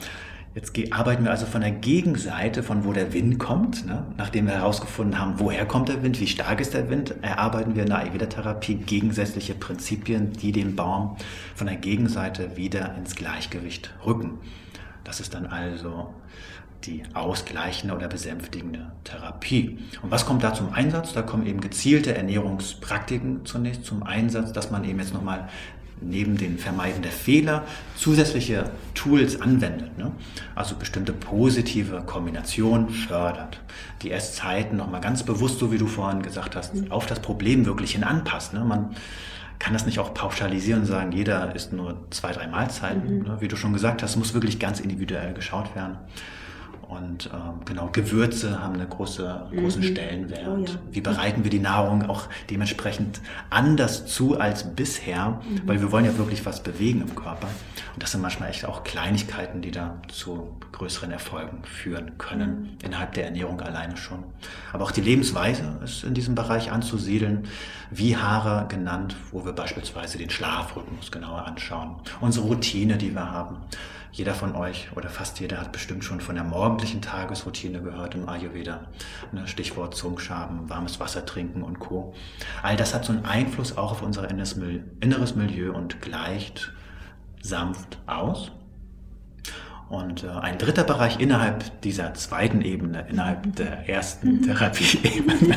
Jetzt 0.53 0.77
arbeiten 0.91 1.23
wir 1.23 1.31
also 1.31 1.47
von 1.47 1.61
der 1.61 1.71
Gegenseite, 1.71 2.65
von 2.65 2.85
wo 2.85 2.93
der 2.93 3.13
Wind 3.13 3.39
kommt. 3.39 3.87
Ne? 3.87 4.05
Nachdem 4.17 4.47
wir 4.47 4.55
herausgefunden 4.55 5.17
haben, 5.17 5.35
woher 5.39 5.65
kommt 5.65 5.89
der 5.89 6.03
Wind, 6.03 6.19
wie 6.19 6.27
stark 6.27 6.61
ist 6.61 6.75
der 6.75 6.91
Wind, 6.91 7.15
erarbeiten 7.23 7.77
wir 7.77 7.85
in 7.85 7.89
der 7.89 7.99
Ayurveda-Therapie 7.99 8.75
gegensätzliche 8.75 9.55
Prinzipien, 9.55 10.33
die 10.33 10.51
den 10.51 10.75
Baum 10.75 11.17
von 11.55 11.69
der 11.69 11.77
Gegenseite 11.77 12.57
wieder 12.57 12.97
ins 12.97 13.15
Gleichgewicht 13.15 13.95
rücken. 14.05 14.39
Das 15.05 15.21
ist 15.21 15.35
dann 15.35 15.47
also 15.47 16.13
die 16.85 17.03
ausgleichende 17.15 17.95
oder 17.95 18.09
besänftigende 18.09 18.91
Therapie. 19.05 19.79
Und 20.03 20.11
was 20.11 20.27
kommt 20.27 20.43
da 20.43 20.53
zum 20.53 20.73
Einsatz? 20.73 21.13
Da 21.13 21.23
kommen 21.23 21.47
eben 21.47 21.61
gezielte 21.61 22.17
Ernährungspraktiken 22.17 23.45
zunächst 23.45 23.85
zum 23.85 24.03
Einsatz, 24.03 24.53
dass 24.53 24.71
man 24.73 24.83
eben 24.85 24.99
jetzt 24.99 25.15
nochmal 25.15 25.49
neben 26.01 26.37
den 26.37 26.59
Vermeiden 26.59 27.03
der 27.03 27.13
Fehler 27.13 27.65
zusätzliche 27.97 28.71
Tools 28.95 29.41
anwendet. 29.41 29.97
Ne? 29.99 30.13
Also 30.55 30.77
bestimmte 30.77 31.13
positive 31.13 32.03
Kombinationen 32.07 32.89
fördert. 32.91 33.61
Die 34.03 34.11
Esszeiten 34.11 34.77
nochmal 34.77 35.01
ganz 35.01 35.23
bewusst, 35.23 35.59
so 35.59 35.73
wie 35.73 35.79
du 35.79 35.87
vorhin 35.87 36.23
gesagt 36.23 36.57
hast, 36.57 36.75
mhm. 36.75 36.91
auf 36.91 37.07
das 37.07 37.21
Problem 37.21 37.67
wirklich 37.67 37.93
hin 37.93 38.05
anpasst. 38.05 38.55
Ne? 38.55 38.65
Man 38.65 38.95
kann 39.59 39.75
das 39.75 39.87
nicht 39.87 39.99
auch 39.99 40.15
pauschalisieren 40.15 40.83
und 40.83 40.87
sagen, 40.87 41.13
jeder 41.13 41.55
isst 41.55 41.73
nur 41.73 42.07
zwei, 42.11 42.33
drei 42.33 42.47
Mahlzeiten. 42.47 43.19
Mhm. 43.19 43.23
Ne? 43.25 43.37
Wie 43.41 43.49
du 43.49 43.57
schon 43.57 43.73
gesagt 43.73 44.03
hast, 44.03 44.17
muss 44.17 44.35
wirklich 44.35 44.59
ganz 44.59 44.81
individuell 44.81 45.35
geschaut 45.35 45.75
werden. 45.75 45.99
Und 46.91 47.31
ähm, 47.33 47.65
genau, 47.65 47.89
Gewürze 47.93 48.61
haben 48.61 48.75
einen 48.75 48.91
große, 48.91 49.47
großen 49.55 49.81
mhm. 49.81 49.87
Stellenwert. 49.87 50.49
Oh, 50.49 50.59
ja. 50.59 50.79
Wie 50.91 51.01
bereiten 51.01 51.45
wir 51.45 51.51
die 51.51 51.61
Nahrung 51.61 52.09
auch 52.09 52.27
dementsprechend 52.51 53.21
anders 53.49 54.07
zu 54.07 54.41
als 54.41 54.75
bisher? 54.75 55.41
Mhm. 55.49 55.63
Weil 55.67 55.81
wir 55.81 55.93
wollen 55.93 56.05
ja 56.05 56.19
wirklich 56.19 56.45
was 56.45 56.65
bewegen 56.65 57.03
im 57.03 57.15
Körper. 57.15 57.47
Und 57.95 58.03
das 58.03 58.11
sind 58.11 58.23
manchmal 58.23 58.51
echt 58.51 58.65
auch 58.65 58.83
Kleinigkeiten, 58.83 59.63
die 59.63 59.71
da 59.71 60.03
zu 60.09 60.57
größeren 60.73 61.13
Erfolgen 61.13 61.63
führen 61.63 62.19
können, 62.19 62.63
mhm. 62.63 62.69
innerhalb 62.83 63.15
der 63.15 63.27
Ernährung 63.27 63.61
alleine 63.61 63.97
schon. 63.97 64.25
Aber 64.73 64.83
auch 64.83 64.91
die 64.91 65.01
Lebensweise 65.01 65.79
ist 65.85 66.03
in 66.03 66.15
diesem 66.15 66.35
Bereich 66.35 66.73
anzusiedeln. 66.73 67.45
Wie 67.93 68.17
Haare 68.17 68.67
genannt, 68.69 69.15
wo 69.31 69.45
wir 69.45 69.53
beispielsweise 69.53 70.19
den 70.19 70.31
Schlafrhythmus 70.31 71.13
genauer 71.13 71.47
anschauen. 71.47 71.97
Unsere 72.21 72.47
Routine, 72.47 72.99
die 72.99 73.15
wir 73.15 73.31
haben 73.31 73.59
jeder 74.13 74.35
von 74.35 74.55
euch 74.55 74.89
oder 74.97 75.09
fast 75.09 75.41
jeder 75.41 75.59
hat 75.59 75.73
bestimmt 75.73 76.05
schon 76.05 76.21
von 76.21 76.35
der 76.35 76.45
morgendlichen 76.45 77.01
Tagesroutine 77.01 77.81
gehört 77.81 78.15
im 78.15 78.29
Ayurveda. 78.29 78.89
Ne, 79.33 79.47
Stichwort 79.47 79.95
Zungenschaben, 79.95 80.69
warmes 80.69 81.01
Wasser 81.01 81.25
trinken 81.25 81.63
und 81.63 81.79
Co. 81.79 82.15
All 82.63 82.77
das 82.77 82.95
hat 82.95 83.05
so 83.05 83.13
einen 83.13 83.25
Einfluss 83.25 83.77
auch 83.77 83.93
auf 83.93 84.03
unser 84.03 84.29
inneres 84.31 84.57
Milieu 85.37 85.73
und 85.73 86.01
gleicht 86.01 86.73
sanft 87.43 87.99
aus. 88.07 88.53
Und 89.91 90.23
äh, 90.23 90.29
ein 90.29 90.57
dritter 90.57 90.85
Bereich 90.85 91.19
innerhalb 91.19 91.81
dieser 91.81 92.15
zweiten 92.15 92.63
Ebene, 92.63 93.07
innerhalb 93.11 93.57
der 93.57 93.89
ersten 93.89 94.37
mhm. 94.37 94.43
Therapieebene. 94.43 95.35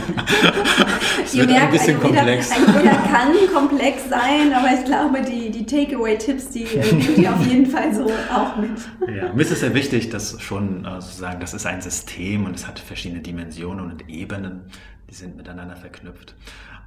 es 1.24 1.38
wird 1.38 1.52
merkt, 1.52 1.66
ein 1.66 1.72
bisschen 1.72 1.98
Ayurveda, 1.98 2.20
komplex. 2.20 2.52
Ayurveda 2.52 2.92
kann 3.12 3.34
komplex 3.54 4.10
sein, 4.10 4.52
aber 4.52 4.70
ich 4.74 4.86
glaube, 4.86 5.22
die, 5.22 5.52
die 5.52 5.64
Takeaway-Tipps, 5.68 6.50
die 6.50 6.64
äh, 6.64 7.22
ihr 7.22 7.32
auf 7.32 7.46
jeden 7.46 7.68
Fall 7.68 7.94
so 7.94 8.06
auch 8.34 8.58
mit. 8.58 8.72
Ja, 9.16 9.32
mir 9.32 9.42
ist 9.44 9.52
es 9.52 9.60
sehr 9.60 9.76
wichtig, 9.76 10.10
dass 10.10 10.42
schon 10.42 10.84
äh, 10.84 11.00
sozusagen, 11.00 11.40
das 11.40 11.54
ist 11.54 11.68
ein 11.68 11.82
System 11.82 12.46
und 12.46 12.56
es 12.56 12.68
hat 12.68 12.80
verschiedene 12.80 13.22
Dimensionen 13.22 13.92
und 13.92 14.10
Ebenen, 14.10 14.62
die 15.12 15.14
sind 15.14 15.38
miteinander 15.38 15.76
verknüpft. 15.76 16.34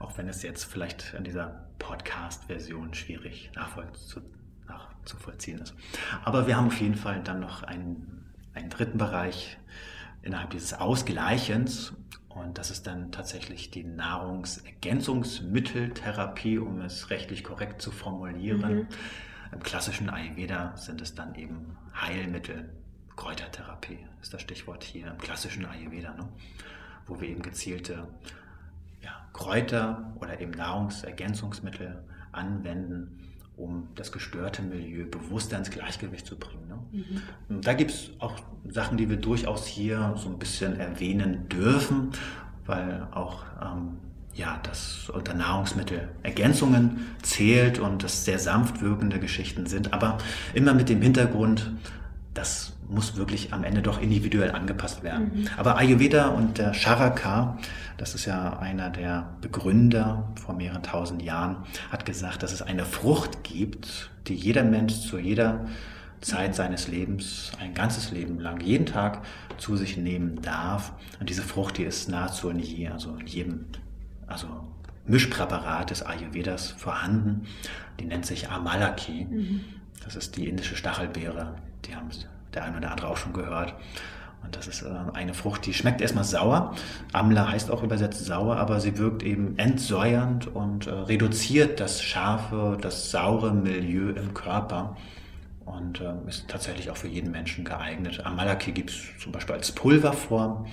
Auch 0.01 0.19
wenn 0.19 0.29
es 0.29 0.43
jetzt 0.43 0.65
vielleicht 0.65 1.15
in 1.17 1.23
dieser 1.23 1.69
Podcast-Version 1.79 2.93
schwierig 2.93 3.53
nachvollziehbar 3.55 4.36
nachzuvollziehen 4.69 5.59
ist. 5.59 5.75
Aber 6.25 6.47
wir 6.47 6.57
haben 6.57 6.69
auf 6.69 6.81
jeden 6.81 6.97
Fall 6.97 7.23
dann 7.23 7.41
noch 7.41 7.63
einen, 7.63 8.25
einen 8.55 8.71
dritten 8.71 8.97
Bereich 8.99 9.59
innerhalb 10.23 10.51
dieses 10.51 10.73
Ausgleichens 10.75 11.93
und 12.29 12.59
das 12.59 12.71
ist 12.71 12.87
dann 12.87 13.11
tatsächlich 13.13 13.71
die 13.71 13.85
Nahrungsergänzungsmitteltherapie, 13.85 16.59
um 16.59 16.83
es 16.83 17.09
rechtlich 17.11 17.45
korrekt 17.45 17.81
zu 17.81 17.91
formulieren. 17.91 18.81
Mhm. 18.81 18.87
Im 19.53 19.63
klassischen 19.63 20.11
Ayurveda 20.11 20.77
sind 20.77 21.01
es 21.01 21.15
dann 21.15 21.35
eben 21.35 21.79
Heilmittel, 21.95 22.69
Kräutertherapie 23.17 23.99
ist 24.21 24.35
das 24.35 24.43
Stichwort 24.43 24.85
hier 24.85 25.07
im 25.07 25.19
klassischen 25.19 25.65
Ayurveda, 25.65 26.15
ne? 26.15 26.29
wo 27.07 27.21
wir 27.21 27.29
eben 27.29 27.43
gezielte 27.43 28.07
ja, 29.03 29.27
Kräuter 29.33 30.13
oder 30.17 30.41
eben 30.41 30.51
Nahrungsergänzungsmittel 30.51 32.05
anwenden, 32.33 33.33
um 33.57 33.89
das 33.95 34.13
gestörte 34.13 34.63
Milieu 34.63 35.07
bewusster 35.07 35.57
ins 35.59 35.71
Gleichgewicht 35.71 36.27
zu 36.27 36.37
bringen. 36.37 36.69
Ne? 36.69 36.79
Mhm. 36.93 37.61
Da 37.63 37.73
gibt 37.73 37.91
es 37.91 38.11
auch 38.19 38.35
Sachen, 38.69 38.99
die 38.99 39.09
wir 39.09 39.17
durchaus 39.17 39.67
hier 39.67 40.15
so 40.17 40.29
ein 40.29 40.39
bisschen 40.39 40.79
erwähnen 40.79 41.49
dürfen, 41.49 42.11
weil 42.67 43.09
auch 43.13 43.45
ähm, 43.63 43.99
ja, 44.35 44.61
das 44.63 45.09
unter 45.09 45.33
Nahrungsmittelergänzungen 45.33 47.07
zählt 47.23 47.79
und 47.79 48.05
das 48.05 48.27
sehr 48.27 48.39
sanft 48.39 48.83
wirkende 48.83 49.19
Geschichten 49.19 49.67
sind, 49.67 49.95
aber 49.95 50.19
immer 50.53 50.75
mit 50.75 50.91
dem 50.91 51.01
Hintergrund, 51.01 51.71
dass 52.37 52.77
muss 52.89 53.17
wirklich 53.17 53.53
am 53.53 53.65
Ende 53.65 53.83
doch 53.83 54.01
individuell 54.01 54.53
angepasst 54.53 55.03
werden. 55.03 55.33
Mhm. 55.35 55.49
Aber 55.57 55.77
Ayurveda 55.77 56.29
und 56.29 56.59
der 56.59 56.73
Charaka, 56.73 57.59
das 57.97 58.15
ist 58.15 58.27
ja 58.27 58.59
einer 58.59 58.91
der 58.91 59.31
Begründer 59.41 60.29
vor 60.41 60.55
mehreren 60.55 60.83
tausend 60.83 61.23
Jahren, 61.23 61.57
hat 61.91 62.07
gesagt, 62.07 62.43
dass 62.43 62.53
es 62.53 62.63
eine 62.63 62.85
Frucht 62.85 63.43
gibt, 63.43 64.11
die 64.27 64.35
jeder 64.35 64.65
Mensch 64.65 65.01
zu 65.01 65.19
jeder 65.19 65.67
Zeit 66.21 66.55
seines 66.55 66.89
Lebens, 66.89 67.53
ein 67.61 67.75
ganzes 67.75 68.11
Leben 68.11 68.41
lang, 68.41 68.61
jeden 68.61 68.87
Tag 68.87 69.23
zu 69.59 69.77
sich 69.77 69.97
nehmen 69.97 70.41
darf. 70.43 70.93
Und 71.21 71.29
diese 71.29 71.43
Frucht, 71.43 71.79
die 71.79 71.85
ist 71.85 72.09
nahezu 72.09 72.49
in 72.51 72.59
je, 72.59 72.89
also 72.89 73.17
in 73.17 73.27
jedem, 73.27 73.65
also 74.27 74.49
Mischpräparat 75.07 75.91
des 75.91 76.03
Ayurvedas 76.03 76.71
vorhanden. 76.71 77.47
Die 78.01 78.07
nennt 78.07 78.27
sich 78.27 78.51
Amalaki. 78.51 79.27
Mhm. 79.31 79.61
Das 80.05 80.17
ist 80.17 80.37
die 80.37 80.49
indische 80.49 80.77
Stachelbeere. 80.77 81.55
Die 81.87 81.95
haben 81.95 82.09
der 82.55 82.65
eine 82.65 82.79
oder 82.79 82.91
andere 82.91 83.09
auch 83.09 83.17
schon 83.17 83.33
gehört. 83.33 83.75
Und 84.43 84.57
das 84.57 84.69
ist 84.69 84.83
äh, 84.83 84.89
eine 85.13 85.35
Frucht, 85.35 85.67
die 85.67 85.75
schmeckt 85.75 86.01
erstmal 86.01 86.25
sauer. 86.25 86.75
Amla 87.13 87.49
heißt 87.51 87.71
auch 87.71 87.83
übersetzt 87.83 88.25
sauer, 88.25 88.57
aber 88.57 88.81
sie 88.81 88.97
wirkt 88.97 89.23
eben 89.23 89.59
entsäuernd 89.59 90.55
und 90.55 90.87
äh, 90.87 90.91
reduziert 90.91 91.81
das 91.81 92.03
scharfe, 92.03 92.79
das 92.81 93.11
saure 93.11 93.53
Milieu 93.53 94.11
im 94.11 94.35
Körper 94.35 94.97
und 95.65 96.01
äh, 96.01 96.15
ist 96.29 96.49
tatsächlich 96.49 96.91
auch 96.91 96.97
für 96.97 97.09
jeden 97.09 97.33
Menschen 97.33 97.65
geeignet. 97.65 98.25
Amalaki 98.25 98.73
gibt 98.73 98.91
es 98.91 99.03
zum 99.19 99.33
Beispiel 99.33 99.57
als 99.57 99.73
Pulverform, 99.73 100.67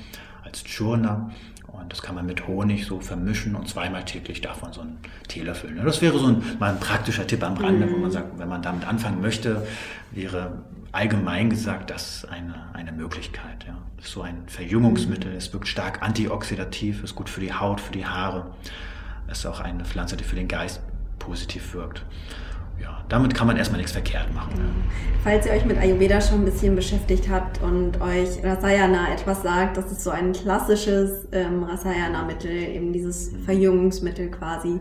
als 0.44 0.64
Churna 0.64 1.32
Und 1.68 1.92
das 1.92 2.04
kann 2.04 2.14
man 2.14 2.28
mit 2.28 2.48
Honig 2.48 2.86
so 2.86 3.00
vermischen 3.00 3.56
und 3.56 3.68
zweimal 3.68 4.06
täglich 4.06 4.44
man 4.62 4.72
so 4.72 4.82
einen 4.82 5.00
Teelöffel. 5.28 5.72
Ne? 5.72 5.82
Das 5.84 6.02
wäre 6.04 6.20
so 6.20 6.28
ein, 6.28 6.44
mal 6.60 6.72
ein 6.72 6.80
praktischer 6.80 7.26
Tipp 7.26 7.44
am 7.44 7.58
Rande, 7.58 7.88
wo 7.90 7.98
man 7.98 8.10
mhm. 8.10 8.12
sagt, 8.12 8.38
wenn 8.38 8.48
man 8.48 8.62
damit 8.62 8.88
anfangen 8.88 9.20
möchte, 9.20 9.66
wäre 10.12 10.52
allgemein 10.94 11.50
gesagt 11.50 11.90
das 11.90 12.24
eine, 12.24 12.70
eine 12.74 12.94
Möglichkeit. 12.94 13.66
Ja. 13.68 13.78
Ist 13.98 14.12
so 14.12 14.22
ein 14.22 14.48
Verjüngungsmittel, 14.48 15.34
ist 15.34 15.52
wirklich 15.52 15.72
stark 15.72 16.02
antioxidativ, 16.02 17.04
ist 17.04 17.16
gut 17.16 17.30
für 17.30 17.42
die 17.42 17.54
Haut, 17.54 17.82
für 17.82 17.92
die 17.92 18.06
Haare. 18.06 18.54
Ist 19.30 19.46
auch 19.46 19.60
eine 19.60 19.84
Pflanze, 19.84 20.16
die 20.16 20.24
für 20.24 20.36
den 20.36 20.48
Geist 20.48 20.82
positiv 21.20 21.74
wirkt 21.74 22.06
ja, 22.82 23.04
damit 23.10 23.34
kann 23.36 23.48
man 23.48 23.58
erstmal 23.58 23.78
nichts 23.78 23.92
verkehrt 23.92 24.34
machen. 24.34 24.54
Ja. 24.58 24.64
Falls 25.24 25.46
ihr 25.46 25.54
euch 25.54 25.64
mit 25.64 25.78
Ayurveda 25.78 26.20
schon 26.20 26.40
ein 26.40 26.46
bisschen 26.46 26.76
beschäftigt 26.76 27.30
habt 27.30 27.62
und 27.62 28.02
euch 28.02 28.44
Rasayana 28.44 29.14
etwas 29.14 29.42
sagt, 29.42 29.78
das 29.78 29.90
ist 29.90 30.04
so 30.04 30.10
ein 30.10 30.34
klassisches 30.34 31.28
ähm, 31.32 31.64
Rasayana-Mittel, 31.64 32.52
eben 32.52 32.92
dieses 32.92 33.32
mhm. 33.32 33.44
Verjüngungsmittel 33.46 34.30
quasi, 34.32 34.70
mhm. 34.70 34.80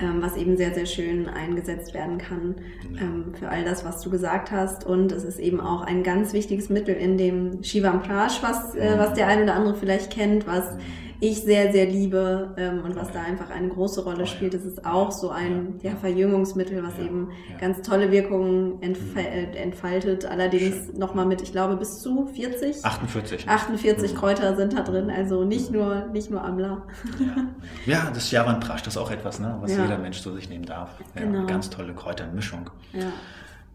ähm, 0.00 0.22
was 0.22 0.36
eben 0.36 0.56
sehr, 0.56 0.74
sehr 0.74 0.86
schön 0.86 1.28
eingesetzt 1.28 1.92
werden 1.92 2.18
kann 2.18 2.54
ähm, 3.00 3.34
für 3.36 3.48
all 3.48 3.64
das, 3.64 3.84
was 3.84 4.00
du 4.00 4.10
gesagt 4.10 4.52
hast. 4.52 4.86
Und 4.86 5.10
es 5.10 5.24
ist 5.24 5.40
eben 5.40 5.60
auch 5.60 5.82
ein 5.82 6.04
ganz 6.04 6.32
wichtiges 6.32 6.68
Mittel 6.68 6.94
in 6.94 7.18
dem 7.18 7.64
Shivam 7.64 8.02
Prash, 8.02 8.42
was, 8.42 8.76
äh, 8.76 8.94
was 8.96 9.14
der 9.14 9.26
eine 9.26 9.42
oder 9.42 9.54
andere 9.54 9.74
vielleicht 9.74 10.10
kennt, 10.10 10.46
was 10.46 10.64
ich 11.20 11.42
sehr, 11.42 11.72
sehr 11.72 11.86
liebe 11.86 12.54
ähm, 12.56 12.82
und 12.84 12.96
was 12.96 13.12
da 13.12 13.22
einfach 13.22 13.50
eine 13.50 13.68
große 13.68 14.02
Rolle 14.04 14.26
spielt. 14.26 14.54
Das 14.54 14.64
ist 14.64 14.84
auch 14.86 15.10
so 15.10 15.30
ein 15.30 15.74
ja, 15.82 15.94
Verjüngungsmittel, 15.96 16.82
was 16.82 16.98
eben 16.98 17.28
ganz 17.60 17.82
tolle 17.82 18.10
Wirkungen 18.10 18.78
mhm. 18.78 19.16
äh, 19.16 19.56
entfaltet. 19.56 20.24
Allerdings 20.24 20.92
nochmal 20.94 21.26
mit, 21.26 21.42
ich 21.42 21.52
glaube, 21.52 21.76
bis 21.76 22.00
zu 22.00 22.26
40? 22.26 22.84
48. 22.84 23.48
48 23.48 24.12
mhm. 24.12 24.16
Kräuter 24.16 24.56
sind 24.56 24.72
da 24.72 24.82
drin, 24.82 25.10
also 25.10 25.44
nicht 25.44 25.70
nur, 25.70 26.06
nicht 26.06 26.30
nur 26.30 26.42
Amla. 26.42 26.82
Ja, 27.86 27.92
ja 28.04 28.10
das 28.12 28.30
Javan 28.30 28.60
Prasch, 28.60 28.82
das 28.82 28.94
ist 28.94 28.98
auch 28.98 29.10
etwas, 29.10 29.40
ne, 29.40 29.56
was 29.60 29.70
jeder 29.70 29.98
Mensch 29.98 30.22
zu 30.22 30.32
sich 30.32 30.48
nehmen 30.48 30.64
darf. 30.64 30.90
Genau. 31.14 31.46
Ganz 31.46 31.68
tolle 31.70 31.92
Kräutermischung. 31.92 32.70
Ja. 32.92 33.12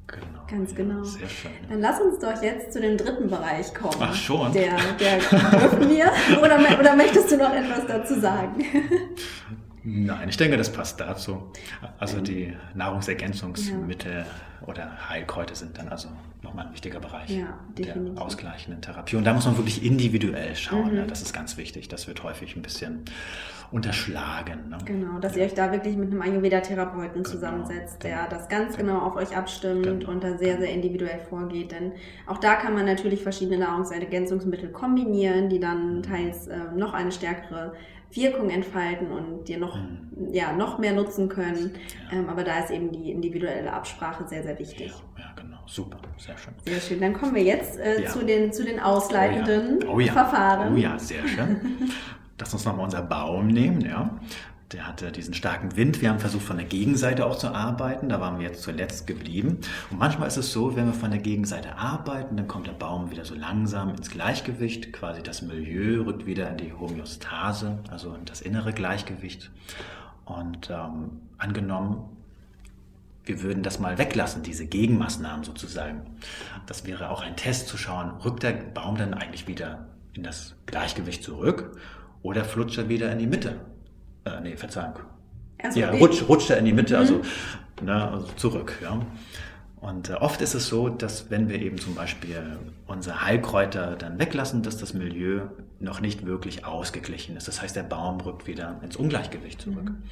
Genau. 0.07 0.25
Ganz 0.47 0.75
genau. 0.75 1.03
Sehr 1.03 1.27
schön. 1.27 1.51
Dann 1.69 1.81
lass 1.81 1.99
uns 1.99 2.19
doch 2.19 2.41
jetzt 2.41 2.71
zu 2.71 2.79
dem 2.79 2.97
dritten 2.97 3.27
Bereich 3.27 3.73
kommen. 3.73 3.97
Ach 3.99 4.13
schon. 4.13 4.51
Der, 4.53 4.77
der 4.99 5.17
dürfen 5.17 5.89
wir. 5.89 6.11
Oder, 6.39 6.79
oder 6.79 6.95
möchtest 6.95 7.31
du 7.31 7.37
noch 7.37 7.53
etwas 7.53 7.87
dazu 7.87 8.19
sagen? 8.19 8.63
Nein, 9.87 10.29
ich 10.29 10.37
denke, 10.37 10.57
das 10.57 10.71
passt 10.71 10.99
dazu. 10.99 11.51
Also 11.99 12.19
die 12.19 12.53
Nahrungsergänzungsmittel 12.73 14.25
ja. 14.25 14.67
oder 14.67 15.09
Heilkräuter 15.09 15.53
sind 15.53 15.77
dann 15.77 15.89
also 15.89 16.09
nochmal 16.41 16.65
ein 16.65 16.73
wichtiger 16.73 16.99
Bereich 16.99 17.29
ja, 17.29 17.59
der 17.77 17.95
ausgleichenden 18.15 18.81
Therapie. 18.81 19.15
Und 19.15 19.25
da 19.25 19.33
muss 19.33 19.45
man 19.45 19.57
wirklich 19.57 19.85
individuell 19.85 20.55
schauen. 20.55 20.89
Mhm. 20.89 20.95
Ne? 20.95 21.07
Das 21.07 21.21
ist 21.21 21.33
ganz 21.33 21.57
wichtig. 21.57 21.87
Das 21.87 22.07
wird 22.07 22.23
häufig 22.23 22.55
ein 22.55 22.63
bisschen 22.63 23.05
unterschlagen. 23.71 24.69
Ne? 24.69 24.77
Genau, 24.85 25.19
dass 25.19 25.35
ihr 25.35 25.43
euch 25.43 25.53
da 25.53 25.71
wirklich 25.71 25.95
mit 25.97 26.11
einem 26.11 26.21
Ayurveda-Therapeuten 26.21 27.21
genau. 27.21 27.29
zusammensetzt, 27.29 28.03
der 28.03 28.27
das 28.27 28.49
ganz 28.49 28.77
genau 28.77 28.99
auf 28.99 29.15
euch 29.15 29.37
abstimmt 29.37 29.83
genau. 29.83 30.11
und 30.11 30.23
da 30.23 30.35
sehr, 30.37 30.57
sehr 30.57 30.71
individuell 30.71 31.19
vorgeht. 31.29 31.71
Denn 31.71 31.91
auch 32.25 32.39
da 32.39 32.55
kann 32.55 32.73
man 32.73 32.85
natürlich 32.85 33.21
verschiedene 33.21 33.59
Nahrungsergänzungsmittel 33.59 34.69
kombinieren, 34.69 35.49
die 35.49 35.59
dann 35.59 35.97
mhm. 35.97 36.03
teils 36.03 36.47
äh, 36.47 36.57
noch 36.75 36.93
eine 36.93 37.11
stärkere 37.11 37.73
Wirkung 38.15 38.49
entfalten 38.49 39.11
und 39.11 39.47
dir 39.47 39.57
noch, 39.57 39.75
mhm. 39.75 40.33
ja, 40.33 40.53
noch 40.53 40.77
mehr 40.77 40.93
nutzen 40.93 41.29
können. 41.29 41.71
Ja. 42.11 42.17
Ähm, 42.17 42.29
aber 42.29 42.43
da 42.43 42.59
ist 42.59 42.71
eben 42.71 42.91
die 42.91 43.11
individuelle 43.11 43.71
Absprache 43.71 44.27
sehr, 44.27 44.43
sehr 44.43 44.57
wichtig. 44.57 44.93
Ja, 45.17 45.23
ja 45.23 45.33
genau. 45.35 45.57
Super. 45.65 45.97
Sehr 46.17 46.37
schön. 46.37 46.53
Sehr 46.65 46.79
schön. 46.79 47.01
Dann 47.01 47.13
kommen 47.13 47.35
wir 47.35 47.43
jetzt 47.43 47.77
äh, 47.77 48.03
ja. 48.03 48.09
zu, 48.09 48.25
den, 48.25 48.53
zu 48.53 48.63
den 48.63 48.79
ausleitenden 48.79 49.87
oh 49.87 49.97
oh 49.97 49.99
Verfahren. 49.99 50.73
Oh 50.73 50.77
ja, 50.77 50.97
sehr 50.97 51.27
schön. 51.27 51.79
Lass 52.39 52.53
uns 52.53 52.65
nochmal 52.65 52.85
unser 52.85 53.01
Baum 53.01 53.47
nehmen, 53.47 53.81
ja. 53.81 54.19
Der 54.71 54.87
hatte 54.87 55.11
diesen 55.11 55.35
starken 55.35 55.75
Wind. 55.75 56.01
Wir 56.01 56.09
haben 56.09 56.19
versucht, 56.19 56.43
von 56.43 56.57
der 56.57 56.65
Gegenseite 56.65 57.25
auch 57.25 57.37
zu 57.37 57.49
arbeiten. 57.49 58.09
Da 58.09 58.19
waren 58.19 58.39
wir 58.39 58.47
jetzt 58.47 58.63
zuletzt 58.63 59.05
geblieben. 59.05 59.59
Und 59.91 59.99
manchmal 59.99 60.27
ist 60.27 60.37
es 60.37 60.51
so, 60.51 60.75
wenn 60.75 60.87
wir 60.87 60.93
von 60.93 61.11
der 61.11 61.19
Gegenseite 61.19 61.77
arbeiten, 61.77 62.35
dann 62.35 62.47
kommt 62.47 62.65
der 62.65 62.73
Baum 62.73 63.11
wieder 63.11 63.25
so 63.25 63.35
langsam 63.35 63.89
ins 63.89 64.09
Gleichgewicht. 64.09 64.91
Quasi 64.91 65.21
das 65.21 65.43
Milieu 65.43 66.01
rückt 66.01 66.25
wieder 66.25 66.49
in 66.49 66.57
die 66.57 66.73
Homöostase, 66.73 67.77
also 67.91 68.15
in 68.15 68.25
das 68.25 68.41
innere 68.41 68.73
Gleichgewicht. 68.73 69.51
Und 70.25 70.71
ähm, 70.71 71.21
angenommen, 71.37 72.09
wir 73.23 73.43
würden 73.43 73.61
das 73.61 73.79
mal 73.79 73.99
weglassen, 73.99 74.41
diese 74.41 74.65
Gegenmaßnahmen 74.65 75.43
sozusagen. 75.43 76.01
Das 76.65 76.85
wäre 76.85 77.09
auch 77.11 77.21
ein 77.21 77.35
Test 77.35 77.67
zu 77.67 77.77
schauen, 77.77 78.11
rückt 78.23 78.41
der 78.41 78.53
Baum 78.53 78.97
dann 78.97 79.13
eigentlich 79.13 79.47
wieder 79.47 79.87
in 80.13 80.23
das 80.23 80.55
Gleichgewicht 80.65 81.23
zurück 81.23 81.77
oder 82.23 82.43
flutscht 82.45 82.77
er 82.77 82.89
wieder 82.89 83.11
in 83.11 83.19
die 83.19 83.27
Mitte? 83.27 83.59
Äh, 84.25 84.41
nee, 84.41 84.57
Verzeihung. 84.57 84.95
Also 85.63 85.79
ja, 85.79 85.91
rutscht, 85.91 86.27
rutscht 86.27 86.49
er 86.49 86.57
in 86.57 86.65
die 86.65 86.73
Mitte, 86.73 86.97
also, 86.97 87.15
mhm. 87.15 87.85
ne, 87.85 88.11
also 88.11 88.27
zurück. 88.35 88.73
Ja. 88.81 88.99
Und 89.81 90.09
äh, 90.09 90.13
oft 90.13 90.41
ist 90.41 90.55
es 90.55 90.67
so, 90.67 90.89
dass 90.89 91.29
wenn 91.29 91.47
wir 91.47 91.61
eben 91.61 91.77
zum 91.77 91.95
Beispiel 91.95 92.57
unsere 92.87 93.23
Heilkräuter 93.23 93.95
dann 93.95 94.19
weglassen, 94.19 94.63
dass 94.63 94.77
das 94.77 94.93
Milieu 94.93 95.41
noch 95.79 96.01
nicht 96.01 96.25
wirklich 96.25 96.65
ausgeglichen 96.65 97.37
ist. 97.37 97.47
Das 97.47 97.61
heißt, 97.61 97.75
der 97.75 97.83
Baum 97.83 98.19
rückt 98.21 98.47
wieder 98.47 98.79
ins 98.83 98.95
Ungleichgewicht 98.95 99.61
zurück. 99.61 99.91
Mhm. 99.91 100.03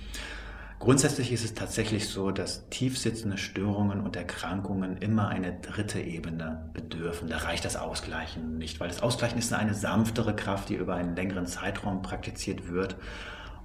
Grundsätzlich 0.79 1.31
ist 1.31 1.45
es 1.45 1.53
tatsächlich 1.53 2.09
so, 2.09 2.31
dass 2.31 2.67
tiefsitzende 2.69 3.37
Störungen 3.37 4.01
und 4.01 4.17
Erkrankungen 4.17 4.97
immer 4.97 5.29
eine 5.29 5.53
dritte 5.53 6.01
Ebene 6.01 6.69
bedürfen. 6.73 7.29
Da 7.29 7.37
reicht 7.37 7.63
das 7.63 7.77
Ausgleichen 7.77 8.57
nicht, 8.57 8.81
weil 8.81 8.89
das 8.89 9.01
Ausgleichen 9.01 9.39
ist 9.39 9.53
eine 9.53 9.75
sanftere 9.75 10.35
Kraft, 10.35 10.67
die 10.67 10.75
über 10.75 10.95
einen 10.95 11.15
längeren 11.15 11.45
Zeitraum 11.45 12.01
praktiziert 12.01 12.69
wird 12.69 12.97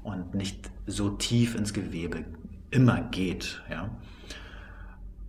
und 0.08 0.34
nicht 0.34 0.70
so 0.86 1.10
tief 1.10 1.54
ins 1.54 1.72
Gewebe 1.72 2.24
immer 2.70 3.00
geht. 3.00 3.62
Ja. 3.70 3.90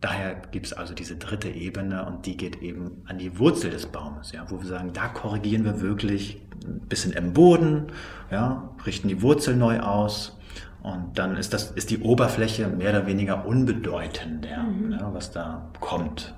Daher 0.02 0.36
gibt 0.52 0.68
es 0.68 0.74
also 0.74 0.94
diese 0.94 1.18
dritte 1.18 1.50
Ebene 1.50 2.06
und 2.06 2.26
die 2.26 2.38
geht 2.38 2.62
eben 2.62 3.02
an 3.06 3.18
die 3.18 3.38
Wurzel 3.38 3.70
des 3.70 3.86
Baumes, 3.86 4.32
ja, 4.32 4.50
wo 4.50 4.60
wir 4.62 4.68
sagen, 4.68 4.94
da 4.94 5.08
korrigieren 5.10 5.66
wir 5.66 5.82
wirklich 5.82 6.42
ein 6.66 6.80
bisschen 6.88 7.12
im 7.14 7.34
Boden, 7.34 7.88
ja, 8.32 8.72
richten 8.86 9.10
die 9.10 9.22
Wurzel 9.22 9.56
neu 9.56 9.80
aus, 9.82 10.38
und 10.82 11.20
dann 11.20 11.36
ist, 11.36 11.54
das, 11.54 11.72
ist 11.72 11.90
die 11.90 12.00
Oberfläche 12.00 12.68
mehr 12.68 12.92
oder 12.92 13.06
weniger 13.06 13.46
unbedeutender, 13.46 14.64
mhm. 14.64 14.90
ne, 14.90 15.10
was 15.12 15.32
da 15.32 15.70
kommt 15.82 16.34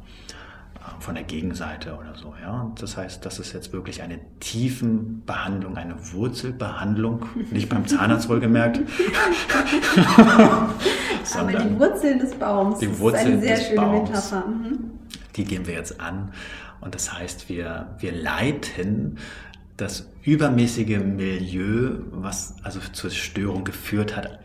von 1.00 1.16
der 1.16 1.24
Gegenseite 1.24 1.94
oder 1.96 2.16
so. 2.16 2.34
Ja? 2.42 2.72
Das 2.80 2.98
heißt, 2.98 3.26
das 3.26 3.40
ist 3.40 3.54
jetzt 3.54 3.74
wirklich 3.74 4.02
eine 4.02 4.20
Tiefenbehandlung, 4.40 5.78
eine 5.78 5.96
Wurzelbehandlung, 6.14 7.26
nicht 7.52 7.70
beim 7.74 7.88
Zahnarzt 7.88 8.30
wohlgemerkt. 8.30 8.80
Aber 11.38 11.52
die 11.52 11.80
Wurzeln 11.80 12.20
des 12.20 12.34
Baums, 12.36 12.80
die 12.80 13.00
Wurzeln 13.00 13.42
das 13.42 13.44
ist 13.44 13.50
eine 13.50 13.58
sehr 13.58 13.66
schöne 13.68 13.82
Baums, 13.82 14.10
Metapher. 14.10 14.48
Mhm. 14.48 14.92
Die 15.36 15.46
gehen 15.46 15.68
wir 15.68 15.74
jetzt 15.76 16.00
an. 16.00 16.32
Und 16.82 16.96
das 16.96 17.14
heißt, 17.14 17.48
wir, 17.48 17.96
wir 18.00 18.12
leiten 18.12 19.18
das 19.78 20.08
übermäßige 20.24 21.00
Milieu, 21.00 22.00
was 22.12 22.56
also 22.64 22.80
zur 22.92 23.10
Störung 23.12 23.64
geführt 23.64 24.16
hat, 24.16 24.40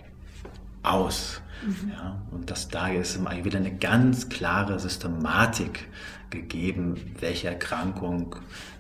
aus. 0.83 1.41
Mhm. 1.67 1.91
Ja, 1.93 2.23
und 2.31 2.51
das 2.51 2.69
da 2.69 2.89
ist 2.89 3.19
Ayurveda 3.25 3.59
eine 3.59 3.75
ganz 3.75 4.29
klare 4.29 4.79
Systematik 4.79 5.89
gegeben, 6.31 6.97
welche 7.21 7.49
Erkrankung 7.49 8.37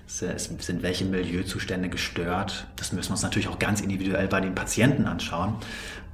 sind 0.06 0.82
welche 0.82 1.04
Milieuzustände 1.04 1.88
gestört. 1.88 2.68
Das 2.76 2.92
müssen 2.92 3.08
wir 3.08 3.12
uns 3.12 3.22
natürlich 3.22 3.48
auch 3.48 3.58
ganz 3.58 3.80
individuell 3.80 4.28
bei 4.28 4.40
den 4.40 4.54
Patienten 4.54 5.06
anschauen. 5.06 5.56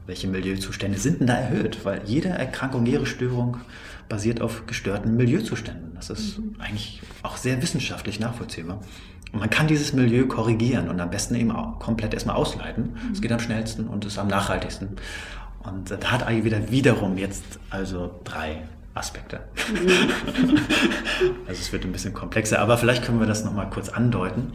Welche 0.07 0.29
Milieuzustände 0.29 0.99
sind 0.99 1.21
denn 1.21 1.27
da 1.27 1.35
erhöht? 1.35 1.85
Weil 1.85 2.03
jede 2.07 2.31
Erkrankung, 2.31 2.87
jede 2.87 3.07
Störung 3.07 3.59
basiert 4.09 4.41
auf 4.41 4.67
gestörten 4.67 5.17
Milieuzuständen. 5.17 5.95
Das 5.95 6.11
ist 6.11 6.39
mhm. 6.39 6.57
eigentlich 6.59 7.03
auch 7.23 7.37
sehr 7.37 7.63
wissenschaftlich 7.63 8.19
nachvollziehbar. 8.19 8.81
Und 9.33 9.41
man 9.41 9.51
kann 9.51 9.67
dieses 9.67 9.93
Milieu 9.93 10.27
korrigieren 10.27 10.89
und 10.89 11.01
am 11.01 11.11
besten 11.11 11.35
eben 11.35 11.53
auch 11.53 11.79
komplett 11.79 12.13
erstmal 12.15 12.37
ausleiten. 12.37 12.97
Es 13.13 13.19
mhm. 13.19 13.23
geht 13.23 13.33
am 13.33 13.41
schnellsten 13.41 13.89
und 13.89 14.05
ist 14.05 14.19
am 14.19 14.29
nachhaltigsten. 14.29 14.97
Und 15.63 15.91
da 15.91 16.11
hat 16.11 16.27
Ayurveda 16.27 16.71
wiederum 16.71 17.17
jetzt 17.19 17.45
also 17.71 18.21
drei 18.25 18.63
Aspekte. 18.95 19.41
Also 21.47 21.61
es 21.61 21.73
wird 21.73 21.85
ein 21.85 21.93
bisschen 21.93 22.15
komplexer, 22.15 22.59
aber 22.59 22.77
vielleicht 22.79 23.05
können 23.05 23.21
wir 23.21 23.27
das 23.27 23.45
nochmal 23.45 23.71
kurz 23.71 23.89
andeuten. 23.89 24.53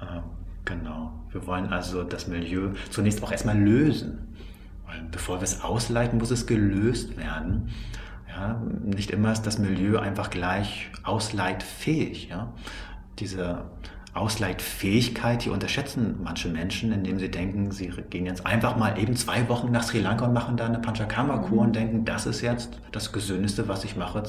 Ähm, 0.00 0.22
genau. 0.64 1.12
Wir 1.30 1.46
wollen 1.46 1.66
also 1.66 2.02
das 2.02 2.28
Milieu 2.28 2.70
zunächst 2.90 3.22
auch 3.22 3.30
erstmal 3.30 3.58
lösen. 3.58 4.36
Bevor 5.10 5.40
wir 5.40 5.44
es 5.44 5.62
ausleiten, 5.62 6.18
muss 6.18 6.30
es 6.30 6.46
gelöst 6.46 7.16
werden. 7.16 7.70
Ja, 8.28 8.62
nicht 8.84 9.10
immer 9.10 9.32
ist 9.32 9.42
das 9.42 9.58
Milieu 9.58 9.98
einfach 9.98 10.30
gleich 10.30 10.90
ausleitfähig. 11.02 12.28
Ja? 12.28 12.52
Diese 13.18 13.64
Ausleitfähigkeit, 14.14 15.44
die 15.44 15.50
unterschätzen 15.50 16.20
manche 16.22 16.48
Menschen, 16.48 16.92
indem 16.92 17.18
sie 17.18 17.30
denken, 17.30 17.70
sie 17.70 17.88
gehen 18.10 18.26
jetzt 18.26 18.44
einfach 18.44 18.76
mal 18.76 18.98
eben 18.98 19.16
zwei 19.16 19.48
Wochen 19.48 19.72
nach 19.72 19.84
Sri 19.84 20.00
Lanka 20.00 20.26
und 20.26 20.34
machen 20.34 20.58
da 20.58 20.66
eine 20.66 20.80
Panchakarma-Kur 20.80 21.62
mhm. 21.62 21.66
und 21.66 21.76
denken, 21.76 22.04
das 22.04 22.26
ist 22.26 22.42
jetzt 22.42 22.78
das 22.92 23.12
Gesündeste, 23.12 23.68
was 23.68 23.84
ich 23.84 23.96
mache, 23.96 24.22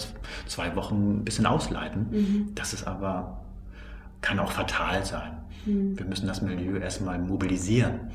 zwei 0.45 0.75
Wochen 0.77 1.17
ein 1.17 1.25
bisschen 1.25 1.45
ausleiten. 1.45 2.07
Mhm. 2.11 2.55
Das 2.55 2.73
ist 2.73 2.87
aber 2.87 3.41
kann 4.21 4.39
auch 4.39 4.51
fatal 4.51 5.05
sein. 5.05 5.33
Mhm. 5.65 5.99
Wir 5.99 6.05
müssen 6.05 6.27
das 6.27 6.41
Milieu 6.41 6.77
erstmal 6.77 7.19
mobilisieren. 7.19 8.11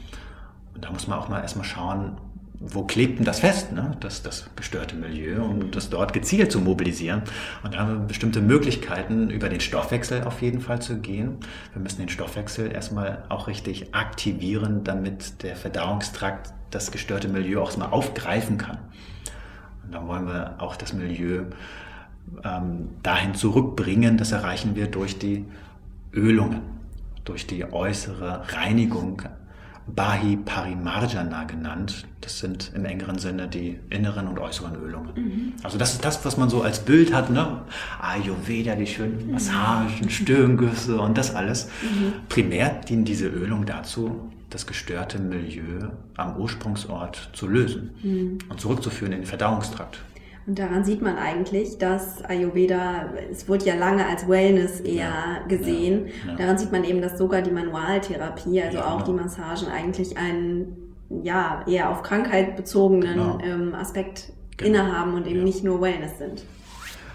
Und 0.74 0.85
da 0.85 0.90
muss 0.90 1.07
man 1.07 1.18
auch 1.18 1.28
mal 1.28 1.40
erstmal 1.40 1.66
schauen, 1.66 2.16
wo 2.61 2.83
klebt 2.83 3.18
denn 3.18 3.25
das 3.25 3.40
fest, 3.40 3.73
ne? 3.73 3.97
das, 4.01 4.23
das 4.23 4.51
gestörte 4.57 4.97
Milieu, 4.97 5.44
um 5.44 5.71
das 5.71 5.90
dort 5.90 6.12
gezielt 6.12 6.51
zu 6.51 6.61
mobilisieren. 6.61 7.23
Und 7.62 7.75
da 7.75 7.79
haben 7.79 7.92
wir 7.92 7.99
bestimmte 8.07 8.40
Möglichkeiten, 8.40 9.31
über 9.31 9.49
den 9.49 9.61
Stoffwechsel 9.61 10.25
auf 10.25 10.42
jeden 10.42 10.61
Fall 10.61 10.83
zu 10.83 10.99
gehen. 10.99 11.37
Wir 11.73 11.81
müssen 11.81 12.01
den 12.01 12.09
Stoffwechsel 12.09 12.73
erstmal 12.73 13.25
auch 13.29 13.47
richtig 13.47 13.94
aktivieren, 13.94 14.83
damit 14.83 15.42
der 15.44 15.55
Verdauungstrakt 15.55 16.53
das 16.71 16.90
gestörte 16.90 17.29
Milieu 17.29 17.62
auch 17.62 17.77
mal 17.77 17.87
aufgreifen 17.87 18.59
kann. 18.59 18.79
Und 19.85 19.94
dann 19.94 20.09
wollen 20.09 20.27
wir 20.27 20.57
auch 20.59 20.75
das 20.75 20.92
Milieu 20.92 21.44
ähm, 22.44 22.90
dahin 23.05 23.35
zurückbringen. 23.35 24.16
Das 24.18 24.33
erreichen 24.33 24.75
wir 24.75 24.88
durch 24.88 25.18
die 25.18 25.44
Ölungen, 26.12 26.62
durch 27.25 27.47
die 27.47 27.73
äußere 27.73 28.42
Reinigung 28.53 29.23
Bahi 29.94 30.37
Parimarjana 30.37 31.44
genannt. 31.44 32.07
Das 32.20 32.38
sind 32.38 32.72
im 32.74 32.85
engeren 32.85 33.18
Sinne 33.18 33.48
die 33.48 33.79
inneren 33.90 34.29
und 34.29 34.38
äußeren 34.38 34.77
Ölungen. 34.77 35.11
Mhm. 35.14 35.53
Also 35.62 35.79
das 35.79 35.94
ist 35.94 36.05
das, 36.05 36.24
was 36.24 36.37
man 36.37 36.51
so 36.51 36.62
als 36.62 36.81
Bild 36.81 37.12
hat, 37.12 37.31
ne? 37.31 37.62
Ayurveda, 38.01 38.74
die 38.74 38.87
schönen 38.87 39.31
Massagen, 39.31 40.11
Stirngüsse 40.11 41.01
und 41.01 41.16
das 41.16 41.35
alles. 41.35 41.68
Mhm. 41.83 42.12
Primär 42.29 42.81
dienen 42.88 43.05
diese 43.05 43.29
Ölungen 43.29 43.66
dazu, 43.66 44.31
das 44.51 44.66
gestörte 44.66 45.18
Milieu 45.18 45.88
am 46.16 46.37
Ursprungsort 46.37 47.31
zu 47.33 47.46
lösen 47.46 47.90
mhm. 48.03 48.38
und 48.48 48.61
zurückzuführen 48.61 49.12
in 49.12 49.20
den 49.20 49.27
Verdauungstrakt. 49.27 50.01
Und 50.49 50.59
daran 50.59 50.83
sieht 50.83 51.03
man 51.03 51.19
eigentlich, 51.19 51.77
dass 51.77 52.25
Ayurveda, 52.25 53.11
es 53.31 53.51
wurde 53.51 53.67
ja 53.67 53.75
lange 53.75 54.07
als 54.07 54.27
Wellness 54.27 54.81
eher 54.81 55.11
ja, 55.11 55.47
gesehen. 55.47 56.07
Ja, 56.07 56.31
ja. 56.31 56.37
Daran 56.39 56.57
sieht 56.57 56.73
man 56.73 56.85
eben, 56.85 57.03
dass 57.03 57.19
sogar 57.19 57.43
die 57.43 57.51
Manualtherapie, 57.51 58.63
also 58.63 58.81
auch 58.81 59.03
die 59.03 59.13
Massagen 59.13 59.69
eigentlich 59.69 60.17
einen, 60.17 60.95
ja, 61.23 61.63
eher 61.69 61.91
auf 61.91 62.03
Krankheit 62.03 62.57
bezogenen 62.57 63.13
genau. 63.13 63.39
ähm, 63.45 63.75
Aspekt 63.75 64.33
genau. 64.57 64.71
innehaben 64.71 65.13
und 65.13 65.27
eben 65.27 65.45
nicht 65.45 65.65
nur 65.65 65.83
Wellness 65.83 66.17
sind. 66.17 66.45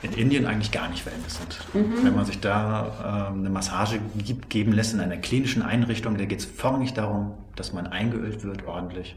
In 0.04 0.14
Indien 0.14 0.46
eigentlich 0.46 0.72
gar 0.72 0.90
nicht 0.90 1.04
Wellness 1.04 1.40
sind. 1.40 1.60
Mhm. 1.74 2.06
Wenn 2.06 2.16
man 2.16 2.26
sich 2.26 2.40
da 2.40 3.32
äh, 3.32 3.36
eine 3.36 3.50
Massage 3.50 4.00
gibt, 4.24 4.52
geben 4.52 4.74
lässt 4.74 4.94
in 4.94 5.00
einer 5.00 5.18
klinischen 5.18 5.64
Einrichtung, 5.64 6.20
da 6.20 6.26
geht 6.26 6.40
es 6.42 6.46
vorrangig 6.46 6.94
darum, 6.94 7.34
dass 7.56 7.74
man 7.74 7.88
eingeölt 7.88 8.44
wird 8.44 8.68
ordentlich 8.68 9.16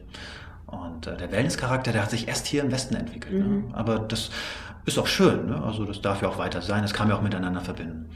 und 0.67 1.07
äh, 1.07 1.17
der 1.17 1.31
Wellness-Charakter, 1.31 1.93
der 1.93 2.03
hat 2.03 2.11
sich 2.11 2.29
erst 2.29 2.47
hier 2.47 2.63
im 2.63 2.73
Westen 2.73 2.95
entwickelt. 2.95 3.35
Ne? 3.35 3.45
Mhm. 3.45 3.69
Ne? 3.69 3.75
Aber 3.75 3.99
das 4.01 4.31
ist 4.85 4.99
auch 4.99 5.07
schön. 5.07 5.47
Ne? 5.47 5.63
Also 5.63 5.85
das 5.85 6.01
darf 6.01 6.23
ja 6.23 6.29
auch 6.29 6.39
weiter 6.39 6.63
sein. 6.63 6.83
Das 6.83 6.95
kann 6.95 7.09
man 7.09 7.17
auch 7.17 7.23
miteinander 7.23 7.61
verbinden. 7.61 8.11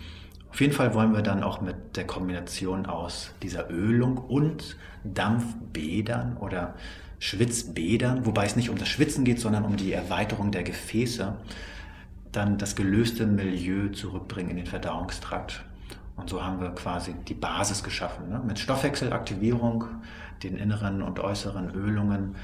Auf 0.50 0.60
jeden 0.60 0.72
Fall 0.72 0.94
wollen 0.94 1.14
wir 1.14 1.22
dann 1.22 1.44
auch 1.44 1.60
mit 1.60 1.96
der 1.96 2.06
Kombination 2.06 2.86
aus 2.86 3.32
dieser 3.42 3.70
Ölung 3.70 4.18
und 4.18 4.76
Dampfbädern 5.04 6.36
oder 6.38 6.74
Schwitzbädern, 7.20 8.26
wobei 8.26 8.46
es 8.46 8.56
nicht 8.56 8.70
um 8.70 8.76
das 8.76 8.88
Schwitzen 8.88 9.24
geht, 9.24 9.38
sondern 9.38 9.64
um 9.64 9.76
die 9.76 9.92
Erweiterung 9.92 10.50
der 10.50 10.64
Gefäße, 10.64 11.36
dann 12.32 12.58
das 12.58 12.74
gelöste 12.74 13.26
Milieu 13.26 13.88
zurückbringen 13.88 14.50
in 14.50 14.56
den 14.56 14.66
Verdauungstrakt. 14.66 15.64
Und 16.16 16.28
so 16.28 16.42
haben 16.44 16.60
wir 16.60 16.70
quasi 16.70 17.14
die 17.28 17.34
Basis 17.34 17.82
geschaffen. 17.82 18.28
Ne? 18.28 18.42
Mit 18.44 18.58
Stoffwechselaktivierung, 18.58 19.84
den 20.42 20.56
inneren 20.56 21.02
und 21.02 21.18
äußeren 21.20 21.70
Ölungen, 21.70 22.36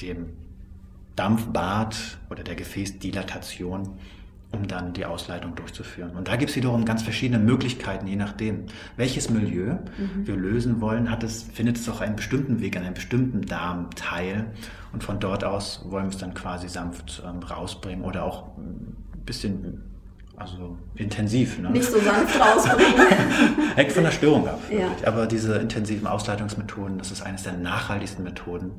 dem 0.00 0.26
Dampfbad 1.16 2.18
oder 2.30 2.42
der 2.42 2.54
Gefäßdilatation, 2.54 3.98
um 4.52 4.68
dann 4.68 4.92
die 4.92 5.04
Ausleitung 5.04 5.54
durchzuführen. 5.54 6.16
Und 6.16 6.28
da 6.28 6.36
gibt 6.36 6.50
es 6.50 6.56
wiederum 6.56 6.84
ganz 6.84 7.02
verschiedene 7.02 7.42
Möglichkeiten, 7.42 8.06
je 8.06 8.16
nachdem, 8.16 8.66
welches 8.96 9.30
Milieu 9.30 9.74
mhm. 9.74 10.26
wir 10.26 10.36
lösen 10.36 10.80
wollen, 10.80 11.10
hat 11.10 11.22
es, 11.22 11.42
findet 11.42 11.76
es 11.76 11.88
auch 11.88 12.00
einen 12.00 12.16
bestimmten 12.16 12.60
Weg, 12.60 12.76
an 12.76 12.84
einem 12.84 12.94
bestimmten 12.94 13.42
Darmteil. 13.42 14.46
Und 14.92 15.02
von 15.02 15.18
dort 15.18 15.44
aus 15.44 15.84
wollen 15.88 16.06
wir 16.06 16.10
es 16.10 16.18
dann 16.18 16.34
quasi 16.34 16.68
sanft 16.68 17.22
ähm, 17.26 17.40
rausbringen 17.40 18.04
oder 18.04 18.24
auch 18.24 18.56
ein 18.56 18.96
bisschen 19.24 19.93
also 20.36 20.78
intensiv. 20.96 21.58
Ne? 21.58 21.70
Nicht 21.70 21.90
so 21.90 22.00
sanft 22.00 22.38
rausbringen. 22.38 23.74
Hängt 23.76 23.92
von 23.92 24.04
der 24.04 24.10
Störung 24.10 24.48
ab. 24.48 24.60
Ja. 24.70 24.90
Aber 25.06 25.26
diese 25.26 25.56
intensiven 25.56 26.06
Ausleitungsmethoden, 26.06 26.98
das 26.98 27.10
ist 27.10 27.22
eines 27.22 27.44
der 27.44 27.54
nachhaltigsten 27.54 28.24
Methoden 28.24 28.72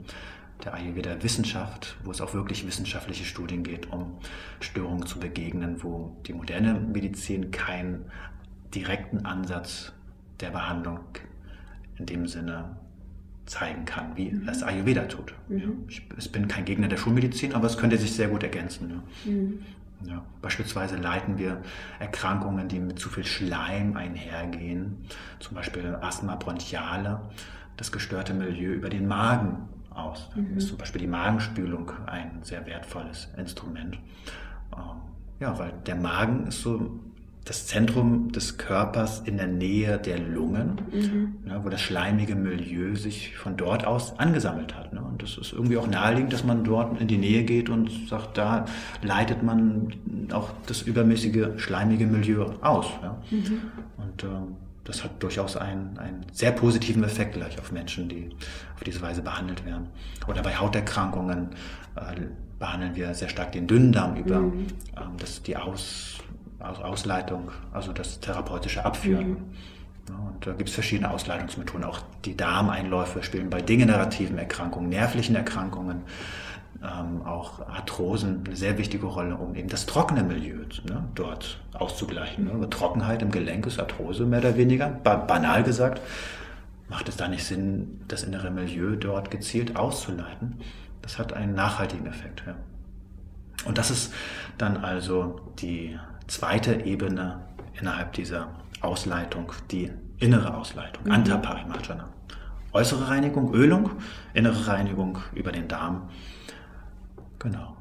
der 0.64 0.74
Ayurveda-Wissenschaft, 0.74 1.98
wo 2.04 2.12
es 2.12 2.22
auch 2.22 2.34
wirklich 2.34 2.66
wissenschaftliche 2.66 3.26
Studien 3.26 3.64
geht, 3.64 3.92
um 3.92 4.18
Störungen 4.60 5.06
zu 5.06 5.20
begegnen, 5.20 5.84
wo 5.84 6.16
die 6.26 6.34
moderne 6.34 6.74
Medizin 6.74 7.52
keinen 7.52 8.06
direkten 8.74 9.26
Ansatz 9.26 9.94
der 10.40 10.52
Behandlung 10.52 11.00
in 11.98 12.06
dem 12.06 12.28
Sinne 12.28 12.78
zeigen 13.46 13.86
kann, 13.86 14.16
wie 14.16 14.32
mhm. 14.32 14.46
das 14.46 14.64
Ayurveda 14.64 15.04
tut. 15.04 15.34
Mhm. 15.50 15.86
Ich, 15.88 16.32
bin 16.32 16.48
kein 16.48 16.66
Gegner 16.66 16.88
der 16.88 16.98
Schulmedizin, 16.98 17.54
aber 17.54 17.68
es 17.68 17.78
könnte 17.78 17.98
sich 17.98 18.14
sehr 18.14 18.28
gut 18.28 18.44
ergänzen. 18.44 18.88
Ne? 18.88 19.04
Mhm. 19.26 19.60
Ja, 20.04 20.24
beispielsweise 20.42 20.98
leiten 20.98 21.38
wir 21.38 21.62
Erkrankungen, 22.00 22.68
die 22.68 22.80
mit 22.80 23.00
zu 23.00 23.10
viel 23.10 23.26
Schleim 23.26 23.96
einhergehen, 23.96 25.06
zum 25.40 25.56
Beispiel 25.56 25.98
Asthma 26.02 26.36
bronchiale, 26.36 27.22
das 27.78 27.92
gestörte 27.92 28.34
Milieu 28.34 28.74
über 28.74 28.90
den 28.90 29.08
Magen 29.08 29.70
aus. 29.90 30.30
Mhm. 30.36 30.58
ist 30.58 30.68
zum 30.68 30.78
Beispiel 30.78 31.02
die 31.02 31.08
Magenspülung 31.08 31.92
ein 32.06 32.44
sehr 32.44 32.66
wertvolles 32.66 33.30
Instrument. 33.38 33.98
Ähm, 34.76 35.02
ja, 35.40 35.58
weil 35.58 35.74
der 35.86 35.96
Magen 35.96 36.48
ist 36.48 36.62
so 36.62 37.00
das 37.46 37.68
Zentrum 37.68 38.32
des 38.32 38.58
Körpers 38.58 39.20
in 39.20 39.38
der 39.38 39.46
Nähe 39.46 40.00
der 40.00 40.18
Lungen, 40.18 40.82
mhm. 40.92 41.36
ne, 41.46 41.62
wo 41.64 41.70
das 41.70 41.80
schleimige 41.80 42.36
Milieu 42.36 42.96
sich 42.96 43.38
von 43.38 43.56
dort 43.56 43.86
aus 43.86 44.18
angesammelt 44.18 44.76
hat. 44.76 44.94
Ne? 44.94 45.02
Und 45.02 45.22
das 45.22 45.38
ist 45.38 45.54
irgendwie 45.54 45.78
auch 45.78 45.86
naheliegend, 45.86 46.34
dass 46.34 46.44
man 46.44 46.64
dort 46.64 47.00
in 47.00 47.08
die 47.08 47.20
Nähe 47.20 47.44
geht 47.44 47.70
und 47.70 47.92
sagt, 48.10 48.40
da 48.40 48.66
leitet 49.04 49.44
man 49.44 49.94
auch 50.34 50.50
das 50.66 50.82
übermäßige 50.82 51.50
schleimige 51.58 52.08
Milieu 52.08 52.48
aus. 52.62 52.88
Ja? 53.04 53.22
Mhm. 53.30 53.62
Und 53.98 54.24
äh, 54.24 54.28
das 54.84 55.04
hat 55.04 55.22
durchaus 55.22 55.56
einen, 55.56 56.00
einen 56.00 56.26
sehr 56.32 56.52
positiven 56.52 57.04
Effekt 57.04 57.34
gleich 57.34 57.60
auf 57.60 57.72
Menschen, 57.72 58.10
die 58.10 58.30
auf 58.74 58.84
diese 58.84 59.02
Weise 59.04 59.22
behandelt 59.22 59.66
werden. 59.66 59.88
Oder 60.28 60.42
bei 60.42 60.56
Hauterkrankungen 60.56 61.50
äh, 61.96 62.22
behandeln 62.58 62.96
wir 62.96 63.14
sehr 63.14 63.30
stark 63.30 63.52
den 63.52 63.68
Dünndarm 63.68 64.16
über, 64.16 64.40
mhm. 64.40 64.68
ähm, 64.98 65.18
das 65.20 65.44
die 65.44 65.58
Aus 65.58 66.16
also 66.60 66.84
Ausleitung, 66.84 67.52
also 67.74 67.94
das 67.94 68.20
therapeutische 68.20 68.86
Abführen. 68.86 69.30
Mhm. 69.30 69.38
Ja, 70.10 70.16
und 70.16 70.46
da 70.46 70.54
gibt 70.54 70.70
es 70.70 70.76
verschiedene 70.76 71.10
Ausleitungsmethoden. 71.10 71.84
Auch 71.84 72.00
die 72.26 72.38
Darmeinläufe 72.38 73.24
spielen 73.24 73.50
bei 73.50 73.62
degenerativen 73.62 74.38
Erkrankungen, 74.38 74.90
nervlichen 74.90 75.36
Erkrankungen, 75.36 76.04
ähm, 76.84 77.24
auch 77.26 77.68
Arthrosen 77.68 78.44
eine 78.46 78.56
sehr 78.56 78.78
wichtige 78.78 79.08
Rolle, 79.08 79.36
um 79.36 79.56
eben 79.56 79.70
das 79.70 79.86
trockene 79.86 80.24
Milieu 80.24 80.60
ne, 80.88 81.06
dort 81.16 81.60
auszugleichen. 81.74 82.46
Ne? 82.46 82.70
Trockenheit 82.70 83.22
im 83.22 83.32
Gelenk 83.32 83.66
ist 83.66 83.80
Arthrose 83.80 84.26
mehr 84.26 84.40
oder 84.40 84.58
weniger, 84.58 84.90
ba 84.90 85.16
banal 85.16 85.64
gesagt. 85.64 86.02
Macht 86.88 87.10
es 87.10 87.18
da 87.18 87.28
nicht 87.28 87.44
Sinn, 87.44 88.02
das 88.08 88.24
innere 88.24 88.52
Milieu 88.52 88.96
dort 88.96 89.32
gezielt 89.32 89.76
auszuleiten? 89.76 90.60
Das 91.02 91.18
hat 91.18 91.34
einen 91.34 91.56
nachhaltigen 91.56 92.06
Effekt. 92.06 92.44
Ja. 92.46 92.56
Und 93.66 93.80
das 93.80 93.90
ist 93.90 94.14
dann 94.60 94.78
also 94.78 95.42
die 95.60 95.98
zweite 96.28 96.86
Ebene 96.86 97.42
innerhalb 97.80 98.14
dieser 98.14 98.50
Ausleitung, 98.82 99.52
die 99.72 99.92
innere 100.20 100.56
Ausleitung, 100.56 101.06
mhm. 101.06 101.12
Antaparimarjana. 101.12 102.10
Äußere 102.74 103.08
Reinigung, 103.08 103.54
Ölung, 103.54 103.92
innere 104.34 104.68
Reinigung 104.68 105.20
über 105.34 105.52
den 105.52 105.68
Darm. 105.68 106.10
Genau. 107.40 107.78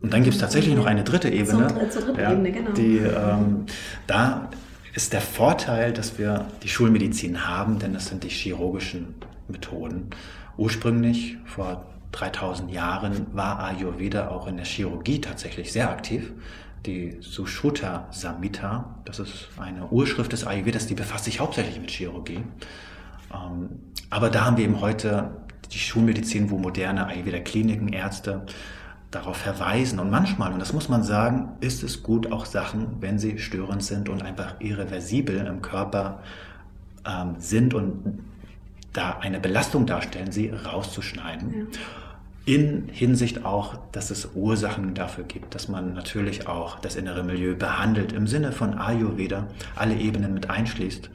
Und 0.00 0.12
dann 0.12 0.22
gibt 0.22 0.34
es 0.34 0.40
tatsächlich 0.40 0.74
noch 0.74 0.86
eine 0.86 1.04
dritte 1.04 1.28
Ebene. 1.28 1.68
Zur, 1.68 1.90
zur 1.90 2.02
dritten 2.02 2.20
ja, 2.20 2.32
Ebene, 2.32 2.52
genau. 2.52 2.70
Die, 2.72 2.98
ähm, 2.98 3.66
da 4.06 4.50
ist 4.94 5.12
der 5.12 5.20
Vorteil, 5.20 5.92
dass 5.92 6.18
wir 6.18 6.46
die 6.62 6.68
Schulmedizin 6.68 7.46
haben, 7.46 7.78
denn 7.78 7.92
das 7.92 8.06
sind 8.06 8.24
die 8.24 8.28
chirurgischen 8.28 9.14
Methoden. 9.48 10.10
Ursprünglich, 10.56 11.36
vor 11.44 11.86
3000 12.12 12.70
Jahren, 12.72 13.26
war 13.32 13.60
Ayurveda 13.60 14.28
auch 14.28 14.46
in 14.46 14.56
der 14.56 14.66
Chirurgie 14.66 15.20
tatsächlich 15.20 15.72
sehr 15.72 15.90
aktiv 15.90 16.32
die 16.86 17.16
Sushruta 17.20 18.06
Samhita. 18.10 18.96
Das 19.04 19.18
ist 19.18 19.48
eine 19.58 19.86
Urschrift 19.88 20.32
des 20.32 20.46
Ayurvedas, 20.46 20.86
die 20.86 20.94
befasst 20.94 21.24
sich 21.24 21.40
hauptsächlich 21.40 21.80
mit 21.80 21.90
Chirurgie. 21.90 22.42
Ähm, 23.34 23.68
aber 24.10 24.30
da 24.30 24.44
haben 24.44 24.56
wir 24.56 24.64
eben 24.64 24.80
heute 24.80 25.30
die 25.72 25.78
Schulmedizin, 25.78 26.50
wo 26.50 26.58
moderne 26.58 27.06
Ayurveda-Kliniken, 27.06 27.88
Ärzte 27.88 28.46
darauf 29.10 29.36
verweisen. 29.36 29.98
Und 29.98 30.10
manchmal, 30.10 30.52
und 30.52 30.58
das 30.58 30.72
muss 30.72 30.88
man 30.88 31.02
sagen, 31.02 31.50
ist 31.60 31.82
es 31.82 32.02
gut, 32.02 32.30
auch 32.32 32.46
Sachen, 32.46 32.96
wenn 33.00 33.18
sie 33.18 33.38
störend 33.38 33.82
sind 33.82 34.08
und 34.08 34.22
einfach 34.22 34.54
irreversibel 34.60 35.38
im 35.46 35.62
Körper 35.62 36.20
ähm, 37.06 37.34
sind 37.38 37.74
und 37.74 38.20
da 38.92 39.18
eine 39.18 39.40
Belastung 39.40 39.86
darstellen, 39.86 40.32
sie 40.32 40.48
rauszuschneiden. 40.48 41.54
Ja. 41.54 41.78
In 42.46 42.88
Hinsicht 42.92 43.44
auch, 43.44 43.76
dass 43.90 44.10
es 44.10 44.30
Ursachen 44.34 44.94
dafür 44.94 45.24
gibt, 45.24 45.54
dass 45.54 45.68
man 45.68 45.94
natürlich 45.94 46.46
auch 46.46 46.78
das 46.78 46.94
innere 46.94 47.24
Milieu 47.24 47.56
behandelt 47.56 48.12
im 48.12 48.28
Sinne 48.28 48.52
von 48.52 48.78
Ayurveda, 48.78 49.48
alle 49.74 49.96
Ebenen 49.96 50.32
mit 50.32 50.48
einschließt. 50.48 51.10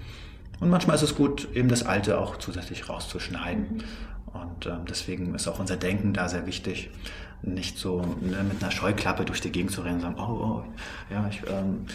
Und 0.60 0.70
manchmal 0.70 0.98
ist 0.98 1.04
es 1.04 1.16
gut, 1.16 1.48
eben 1.56 1.70
das 1.70 1.84
Alte 1.84 2.20
auch 2.20 2.38
zusätzlich 2.38 2.90
rauszuschneiden. 2.90 3.84
Und 4.34 4.66
äh, 4.66 4.72
deswegen 4.90 5.34
ist 5.34 5.48
auch 5.48 5.60
unser 5.60 5.78
Denken 5.78 6.14
da 6.14 6.28
sehr 6.28 6.46
wichtig, 6.46 6.90
nicht 7.42 7.78
so 7.78 8.02
ne, 8.22 8.44
mit 8.44 8.62
einer 8.62 8.72
Scheuklappe 8.72 9.24
durch 9.24 9.42
die 9.42 9.52
Gegend 9.52 9.72
zu 9.72 9.82
rennen 9.82 9.96
und 9.96 10.02
sagen, 10.02 10.16
oh, 10.20 10.22
oh 10.22 10.64
ja, 11.10 11.26
ich 11.30 11.42
ähm, 11.50 11.86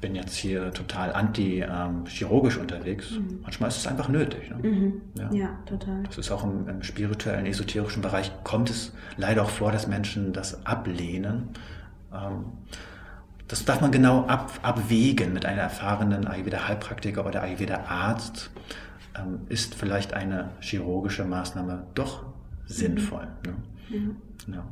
bin 0.00 0.14
jetzt 0.14 0.34
hier 0.34 0.72
total 0.72 1.12
anti-chirurgisch 1.12 2.56
ähm, 2.56 2.62
unterwegs. 2.62 3.12
Mhm. 3.12 3.40
Manchmal 3.42 3.68
ist 3.68 3.78
es 3.78 3.86
einfach 3.86 4.08
nötig. 4.08 4.50
Ne? 4.50 4.68
Mhm. 4.68 5.02
Ja. 5.14 5.32
ja. 5.32 5.58
total. 5.66 6.02
Das 6.04 6.18
ist 6.18 6.30
auch 6.30 6.44
im, 6.44 6.68
im, 6.68 6.82
spirituellen, 6.82 7.46
esoterischen 7.46 8.02
Bereich, 8.02 8.32
kommt 8.44 8.70
es 8.70 8.92
leider 9.16 9.42
auch 9.42 9.50
vor, 9.50 9.72
dass 9.72 9.86
Menschen 9.86 10.32
das 10.32 10.64
ablehnen. 10.66 11.50
Ähm, 12.12 12.44
das 13.48 13.64
darf 13.64 13.80
man 13.80 13.90
genau 13.90 14.26
ab, 14.26 14.52
abwägen 14.62 15.32
mit 15.32 15.46
einem 15.46 15.58
erfahrenen 15.58 16.26
Ayurveda-Heilpraktiker 16.26 17.26
oder 17.26 17.42
Ayurveda-Arzt. 17.42 18.50
Ähm, 19.18 19.40
ist 19.48 19.74
vielleicht 19.74 20.12
eine 20.12 20.50
chirurgische 20.60 21.24
Maßnahme 21.24 21.86
doch 21.94 22.24
sinnvoll. 22.66 23.26
Ne? 23.46 23.54
Mhm. 23.96 24.16
Ja. 24.54 24.64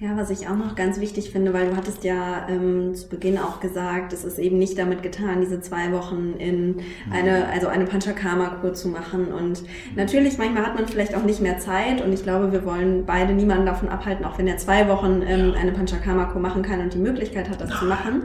Ja, 0.00 0.16
was 0.16 0.30
ich 0.30 0.46
auch 0.46 0.54
noch 0.54 0.76
ganz 0.76 1.00
wichtig 1.00 1.32
finde, 1.32 1.52
weil 1.52 1.70
du 1.70 1.76
hattest 1.76 2.04
ja 2.04 2.46
ähm, 2.48 2.94
zu 2.94 3.08
Beginn 3.08 3.36
auch 3.36 3.58
gesagt, 3.58 4.12
es 4.12 4.22
ist 4.22 4.38
eben 4.38 4.56
nicht 4.56 4.78
damit 4.78 5.02
getan, 5.02 5.40
diese 5.40 5.60
zwei 5.60 5.90
Wochen 5.90 6.34
in 6.38 6.76
eine, 7.10 7.38
mhm. 7.38 7.44
also 7.52 7.66
eine 7.66 7.84
Panchakarma-Kur 7.84 8.74
zu 8.74 8.90
machen. 8.90 9.32
Und 9.32 9.64
natürlich, 9.96 10.38
manchmal 10.38 10.64
hat 10.64 10.76
man 10.76 10.86
vielleicht 10.86 11.16
auch 11.16 11.24
nicht 11.24 11.40
mehr 11.40 11.58
Zeit 11.58 12.00
und 12.00 12.12
ich 12.12 12.22
glaube, 12.22 12.52
wir 12.52 12.64
wollen 12.64 13.06
beide 13.06 13.32
niemanden 13.32 13.66
davon 13.66 13.88
abhalten, 13.88 14.24
auch 14.24 14.38
wenn 14.38 14.46
er 14.46 14.56
zwei 14.58 14.88
Wochen 14.88 15.20
ähm, 15.26 15.54
eine 15.60 15.72
Panchakarma-Kur 15.72 16.40
machen 16.40 16.62
kann 16.62 16.78
und 16.78 16.94
die 16.94 16.98
Möglichkeit 16.98 17.50
hat, 17.50 17.60
das 17.60 17.76
zu 17.76 17.86
machen. 17.86 18.22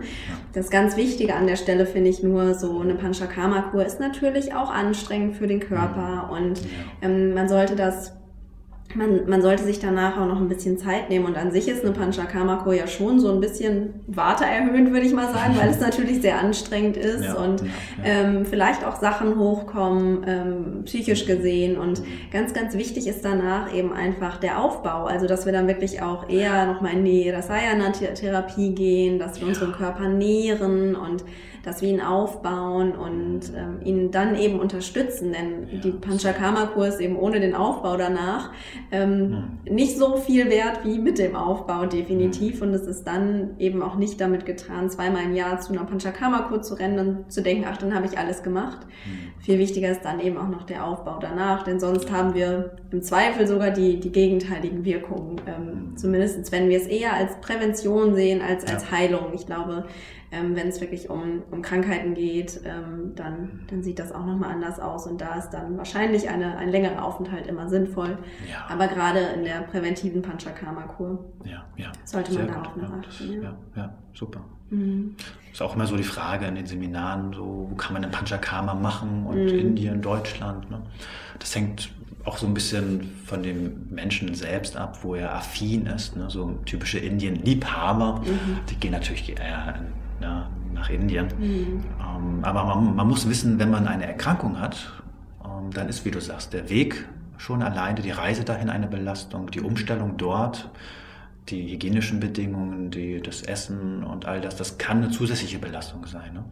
Das 0.53 0.69
ganz 0.69 0.95
Wichtige 0.95 1.33
an 1.33 1.47
der 1.47 1.55
Stelle 1.55 1.87
finde 1.87 2.11
ich 2.11 2.21
nur, 2.21 2.53
so 2.53 2.81
eine 2.81 2.93
Panchakarma-Kur 2.93 3.83
ist 3.83 3.99
natürlich 3.99 4.53
auch 4.53 4.69
anstrengend 4.69 5.37
für 5.37 5.47
den 5.47 5.59
Körper 5.59 6.27
mhm. 6.27 6.37
und 6.37 6.61
ähm, 7.01 7.33
man 7.33 7.49
sollte 7.49 7.75
das 7.75 8.13
man, 8.95 9.27
man 9.27 9.41
sollte 9.41 9.63
sich 9.63 9.79
danach 9.79 10.19
auch 10.19 10.27
noch 10.27 10.39
ein 10.39 10.49
bisschen 10.49 10.77
Zeit 10.77 11.09
nehmen 11.09 11.25
und 11.25 11.35
an 11.35 11.51
sich 11.51 11.67
ist 11.67 11.83
eine 11.83 11.93
Panchakarma-Kur 11.93 12.73
ja 12.73 12.87
schon 12.87 13.19
so 13.19 13.31
ein 13.31 13.39
bisschen 13.39 14.01
Warte 14.07 14.45
erhöhend, 14.45 14.91
würde 14.91 15.05
ich 15.05 15.13
mal 15.13 15.33
sagen, 15.33 15.55
weil 15.57 15.69
es 15.69 15.79
natürlich 15.81 16.21
sehr 16.21 16.39
anstrengend 16.39 16.97
ist 16.97 17.23
ja, 17.23 17.33
und 17.35 17.61
ja, 17.61 17.67
ja. 17.67 18.03
Ähm, 18.05 18.45
vielleicht 18.45 18.85
auch 18.85 18.95
Sachen 18.95 19.39
hochkommen, 19.39 20.23
ähm, 20.27 20.83
psychisch 20.85 21.25
gesehen 21.25 21.77
und 21.77 22.01
mhm. 22.01 22.05
ganz, 22.31 22.53
ganz 22.53 22.75
wichtig 22.77 23.07
ist 23.07 23.25
danach 23.25 23.73
eben 23.73 23.93
einfach 23.93 24.37
der 24.37 24.59
Aufbau, 24.59 25.05
also 25.05 25.27
dass 25.27 25.45
wir 25.45 25.53
dann 25.53 25.67
wirklich 25.67 26.01
auch 26.01 26.29
eher 26.29 26.65
nochmal 26.67 26.93
in 26.93 27.05
die 27.05 27.29
Rasayana-Therapie 27.29 28.75
gehen, 28.75 29.17
dass 29.19 29.39
wir 29.39 29.47
unseren 29.47 29.71
Körper 29.71 30.07
nähren 30.07 30.95
und 30.95 31.23
dass 31.63 31.81
wir 31.81 31.89
ihn 31.89 32.01
aufbauen 32.01 32.91
und 32.91 33.41
ähm, 33.55 33.79
ihn 33.83 34.11
dann 34.11 34.35
eben 34.35 34.59
unterstützen, 34.59 35.31
denn 35.31 35.81
die 35.81 35.91
Panchakarma-Kur 35.91 36.87
ist 36.87 36.99
eben 36.99 37.15
ohne 37.15 37.39
den 37.39 37.55
Aufbau 37.55 37.95
danach 37.95 38.51
ähm, 38.91 39.45
hm. 39.65 39.75
nicht 39.75 39.97
so 39.97 40.17
viel 40.17 40.49
wert 40.49 40.83
wie 40.83 40.99
mit 40.99 41.17
dem 41.19 41.35
Aufbau 41.35 41.85
definitiv 41.85 42.61
hm. 42.61 42.67
und 42.67 42.73
es 42.73 42.87
ist 42.87 43.05
dann 43.05 43.51
eben 43.59 43.81
auch 43.81 43.95
nicht 43.95 44.19
damit 44.19 44.45
getan, 44.45 44.89
zweimal 44.89 45.23
im 45.23 45.35
Jahr 45.35 45.59
zu 45.59 45.73
einer 45.73 45.85
Panchakarma-Kur 45.85 46.61
zu 46.61 46.75
rennen 46.75 46.99
und 46.99 47.31
zu 47.31 47.41
denken, 47.41 47.65
ach, 47.69 47.77
dann 47.77 47.93
habe 47.93 48.05
ich 48.05 48.17
alles 48.17 48.43
gemacht. 48.43 48.79
Hm. 49.05 49.41
Viel 49.41 49.59
wichtiger 49.59 49.89
ist 49.89 50.03
dann 50.03 50.19
eben 50.19 50.37
auch 50.37 50.49
noch 50.49 50.63
der 50.63 50.85
Aufbau 50.85 51.19
danach, 51.19 51.63
denn 51.63 51.79
sonst 51.79 52.11
haben 52.11 52.33
wir 52.33 52.75
im 52.91 53.01
Zweifel 53.01 53.47
sogar 53.47 53.71
die, 53.71 53.99
die 53.99 54.11
gegenteiligen 54.11 54.85
Wirkungen, 54.85 55.41
ähm, 55.47 55.55
hm. 55.55 55.97
zumindest 55.97 56.51
wenn 56.51 56.69
wir 56.69 56.77
es 56.77 56.87
eher 56.87 57.13
als 57.13 57.39
Prävention 57.41 58.15
sehen 58.15 58.41
als 58.41 58.63
als 58.65 58.83
ja. 58.83 58.91
Heilung. 58.91 59.33
Ich 59.33 59.45
glaube, 59.45 59.85
ähm, 60.33 60.55
wenn 60.55 60.67
es 60.67 60.81
wirklich 60.81 61.09
um, 61.09 61.43
um 61.51 61.61
Krankheiten 61.61 62.15
geht, 62.15 62.61
ähm, 62.65 63.13
dann, 63.15 63.61
dann 63.69 63.83
sieht 63.83 63.99
das 63.99 64.11
auch 64.11 64.25
nochmal 64.25 64.51
anders 64.51 64.79
aus. 64.79 65.05
Und 65.05 65.21
da 65.21 65.35
ist 65.35 65.51
dann 65.51 65.77
wahrscheinlich 65.77 66.27
eine, 66.27 66.57
ein 66.57 66.69
längerer 66.69 67.05
Aufenthalt 67.05 67.45
immer 67.45 67.69
sinnvoll. 67.69 68.17
Ja. 68.49 68.65
Aber 68.67 68.87
gerade 68.87 69.19
in 69.35 69.43
der 69.43 69.61
präventiven 69.61 70.23
Panchakarma-Kur 70.23 71.23
ja, 71.45 71.63
ja. 71.77 71.91
sollte 72.03 72.33
man 72.33 72.47
da 72.47 72.61
auch 72.61 72.75
noch 72.75 72.91
achten. 72.91 73.43
Ja. 73.43 73.55
ja, 73.75 73.93
super. 74.13 74.41
Mhm. 74.71 75.15
Ist 75.51 75.61
auch 75.61 75.75
immer 75.75 75.85
so 75.85 75.95
die 75.97 76.03
Frage 76.03 76.47
in 76.47 76.55
den 76.55 76.65
Seminaren, 76.65 77.31
so, 77.33 77.67
wo 77.69 77.75
kann 77.75 77.93
man 77.93 78.01
denn 78.01 78.11
Panchakarma 78.11 78.73
machen 78.73 79.27
und 79.27 79.45
mhm. 79.45 79.59
Indien, 79.59 80.01
Deutschland. 80.01 80.71
Ne? 80.71 80.81
Das 81.37 81.55
hängt 81.55 81.91
auch 82.25 82.37
so 82.37 82.47
ein 82.47 82.55
bisschen 82.55 83.11
von 83.25 83.43
dem 83.43 83.87
Menschen 83.91 84.33
selbst 84.33 84.77
ab, 84.77 85.03
wo 85.03 85.13
er 85.13 85.35
affin 85.35 85.85
ist. 85.85 86.15
Ne? 86.15 86.29
So 86.31 86.53
typische 86.65 86.97
Indien-Liebhaber, 86.97 88.21
mhm. 88.21 88.59
die 88.69 88.75
gehen 88.75 88.93
natürlich 88.93 89.29
eher 89.29 89.75
in 89.77 90.02
nach 90.83 90.89
Indien. 90.89 91.27
Mhm. 91.39 91.83
Ähm, 91.99 92.39
aber 92.43 92.65
man, 92.65 92.95
man, 92.95 93.07
muss 93.07 93.27
wissen, 93.29 93.57
wenn 93.59 93.71
man 93.71 93.87
eine 93.87 94.05
Erkrankung 94.05 94.59
hat, 94.59 94.91
ähm, 95.43 95.71
dann 95.71 95.87
ist, 95.87 96.05
wie 96.05 96.11
du 96.11 96.19
sagst, 96.19 96.53
der 96.53 96.69
Weg 96.69 97.07
schon 97.37 97.61
alleine, 97.61 98.01
die 98.01 98.11
Reise 98.11 98.43
dahin 98.43 98.69
eine 98.69 98.87
Belastung, 98.87 99.49
die 99.49 99.61
Umstellung 99.61 100.17
dort, 100.17 100.69
die 101.49 101.73
hygienischen 101.73 102.19
Bedingungen, 102.19 102.91
die, 102.91 103.21
das 103.21 103.41
Essen 103.41 104.03
und 104.03 104.25
all 104.25 104.41
das, 104.41 104.55
das 104.55 104.77
kann 104.77 104.97
eine 104.97 105.11
zusätzliche 105.11 105.59
Belastung 105.59 106.05
sein. 106.05 106.33
Ne? 106.33 106.43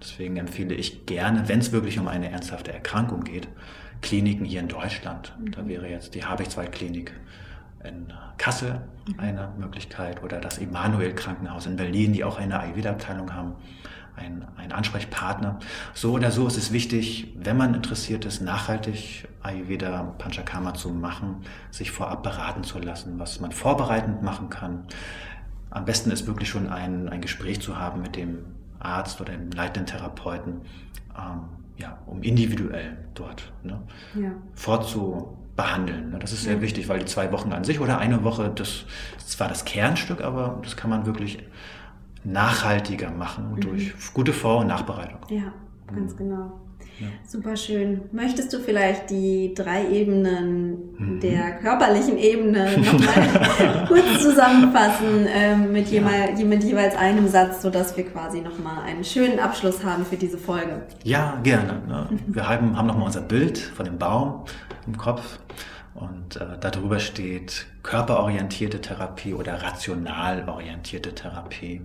Deswegen 0.00 0.36
empfehle 0.36 0.74
ich 0.74 1.06
gerne, 1.06 1.48
wenn 1.48 1.60
es 1.60 1.72
wirklich 1.72 1.98
um 1.98 2.08
eine 2.08 2.30
ernsthafte 2.30 2.72
Erkrankung 2.72 3.24
geht, 3.24 3.48
Kliniken 4.02 4.46
hier 4.46 4.60
in 4.60 4.68
Deutschland. 4.68 5.32
Mhm. 5.38 5.52
Da 5.52 5.68
wäre 5.68 5.88
jetzt 5.88 6.14
die 6.14 6.24
Habichtwald-Klinik 6.24 7.12
in 7.84 8.12
Kassel 8.38 8.82
eine 9.16 9.52
Möglichkeit 9.58 10.22
oder 10.22 10.38
das 10.38 10.58
Emanuel 10.58 11.14
Krankenhaus 11.14 11.66
in 11.66 11.76
Berlin, 11.76 12.12
die 12.12 12.24
auch 12.24 12.38
eine 12.38 12.60
Ayurveda-Abteilung 12.60 13.34
haben, 13.34 13.54
ein, 14.16 14.46
ein 14.56 14.72
Ansprechpartner. 14.72 15.58
So 15.94 16.12
oder 16.12 16.30
so 16.30 16.46
ist 16.46 16.58
es 16.58 16.72
wichtig, 16.72 17.32
wenn 17.36 17.56
man 17.56 17.74
interessiert 17.74 18.24
ist, 18.24 18.40
nachhaltig 18.40 19.28
Ayurveda 19.42 20.14
Panchakarma 20.18 20.74
zu 20.74 20.90
machen, 20.90 21.42
sich 21.70 21.90
vorab 21.90 22.22
beraten 22.22 22.64
zu 22.64 22.78
lassen, 22.78 23.18
was 23.18 23.40
man 23.40 23.52
vorbereitend 23.52 24.22
machen 24.22 24.50
kann. 24.50 24.84
Am 25.70 25.84
besten 25.84 26.10
ist 26.10 26.26
wirklich 26.26 26.48
schon 26.48 26.68
ein, 26.68 27.08
ein 27.08 27.20
Gespräch 27.20 27.60
zu 27.60 27.78
haben 27.78 28.02
mit 28.02 28.16
dem 28.16 28.44
Arzt 28.78 29.20
oder 29.20 29.32
dem 29.32 29.50
leitenden 29.50 29.86
Therapeuten, 29.86 30.62
ähm, 31.16 31.42
ja, 31.76 31.98
um 32.06 32.22
individuell 32.22 32.98
dort 33.14 33.52
ne, 33.62 33.80
ja. 34.14 34.32
vorzu 34.54 35.38
behandeln. 35.60 36.16
Das 36.20 36.32
ist 36.32 36.44
sehr 36.44 36.56
ja. 36.56 36.60
wichtig, 36.62 36.88
weil 36.88 37.00
die 37.00 37.04
zwei 37.04 37.30
Wochen 37.32 37.52
an 37.52 37.64
sich 37.64 37.80
oder 37.80 37.98
eine 37.98 38.24
Woche, 38.24 38.50
das 38.54 38.84
ist 39.18 39.30
zwar 39.30 39.48
das 39.48 39.64
Kernstück, 39.64 40.22
aber 40.22 40.58
das 40.62 40.76
kann 40.76 40.88
man 40.88 41.04
wirklich 41.06 41.38
nachhaltiger 42.24 43.10
machen 43.10 43.52
mhm. 43.52 43.60
durch 43.60 43.94
gute 44.14 44.32
Vor- 44.32 44.60
und 44.60 44.68
Nachbereitung. 44.68 45.20
Ja, 45.28 45.52
ganz 45.94 46.14
mhm. 46.14 46.18
genau. 46.18 46.60
Ja. 47.00 47.06
Super 47.26 47.56
schön. 47.56 48.02
Möchtest 48.12 48.52
du 48.52 48.58
vielleicht 48.58 49.08
die 49.08 49.54
drei 49.54 49.88
Ebenen 49.90 50.94
mhm. 50.98 51.20
der 51.20 51.52
körperlichen 51.58 52.18
Ebene 52.18 52.76
nochmal 52.78 53.86
kurz 53.88 54.22
zusammenfassen 54.22 55.26
ähm, 55.34 55.72
mit, 55.72 55.90
ja. 55.90 56.00
jeweils, 56.00 56.44
mit 56.44 56.62
jeweils 56.62 56.94
einem 56.96 57.26
Satz, 57.26 57.62
sodass 57.62 57.96
wir 57.96 58.04
quasi 58.04 58.42
nochmal 58.42 58.84
einen 58.84 59.02
schönen 59.02 59.38
Abschluss 59.38 59.82
haben 59.82 60.04
für 60.04 60.16
diese 60.16 60.36
Folge? 60.36 60.82
Ja, 61.02 61.38
gerne. 61.42 61.80
Ne? 61.88 62.08
Wir 62.26 62.46
haben, 62.46 62.76
haben 62.76 62.86
nochmal 62.86 63.06
unser 63.06 63.22
Bild 63.22 63.58
von 63.58 63.86
dem 63.86 63.98
Baum 63.98 64.44
im 64.86 64.96
Kopf 64.98 65.38
und 65.94 66.36
äh, 66.36 66.58
darüber 66.60 66.98
steht 66.98 67.66
körperorientierte 67.82 68.80
Therapie 68.80 69.32
oder 69.32 69.62
rational 69.62 70.48
orientierte 70.48 71.14
Therapie. 71.14 71.80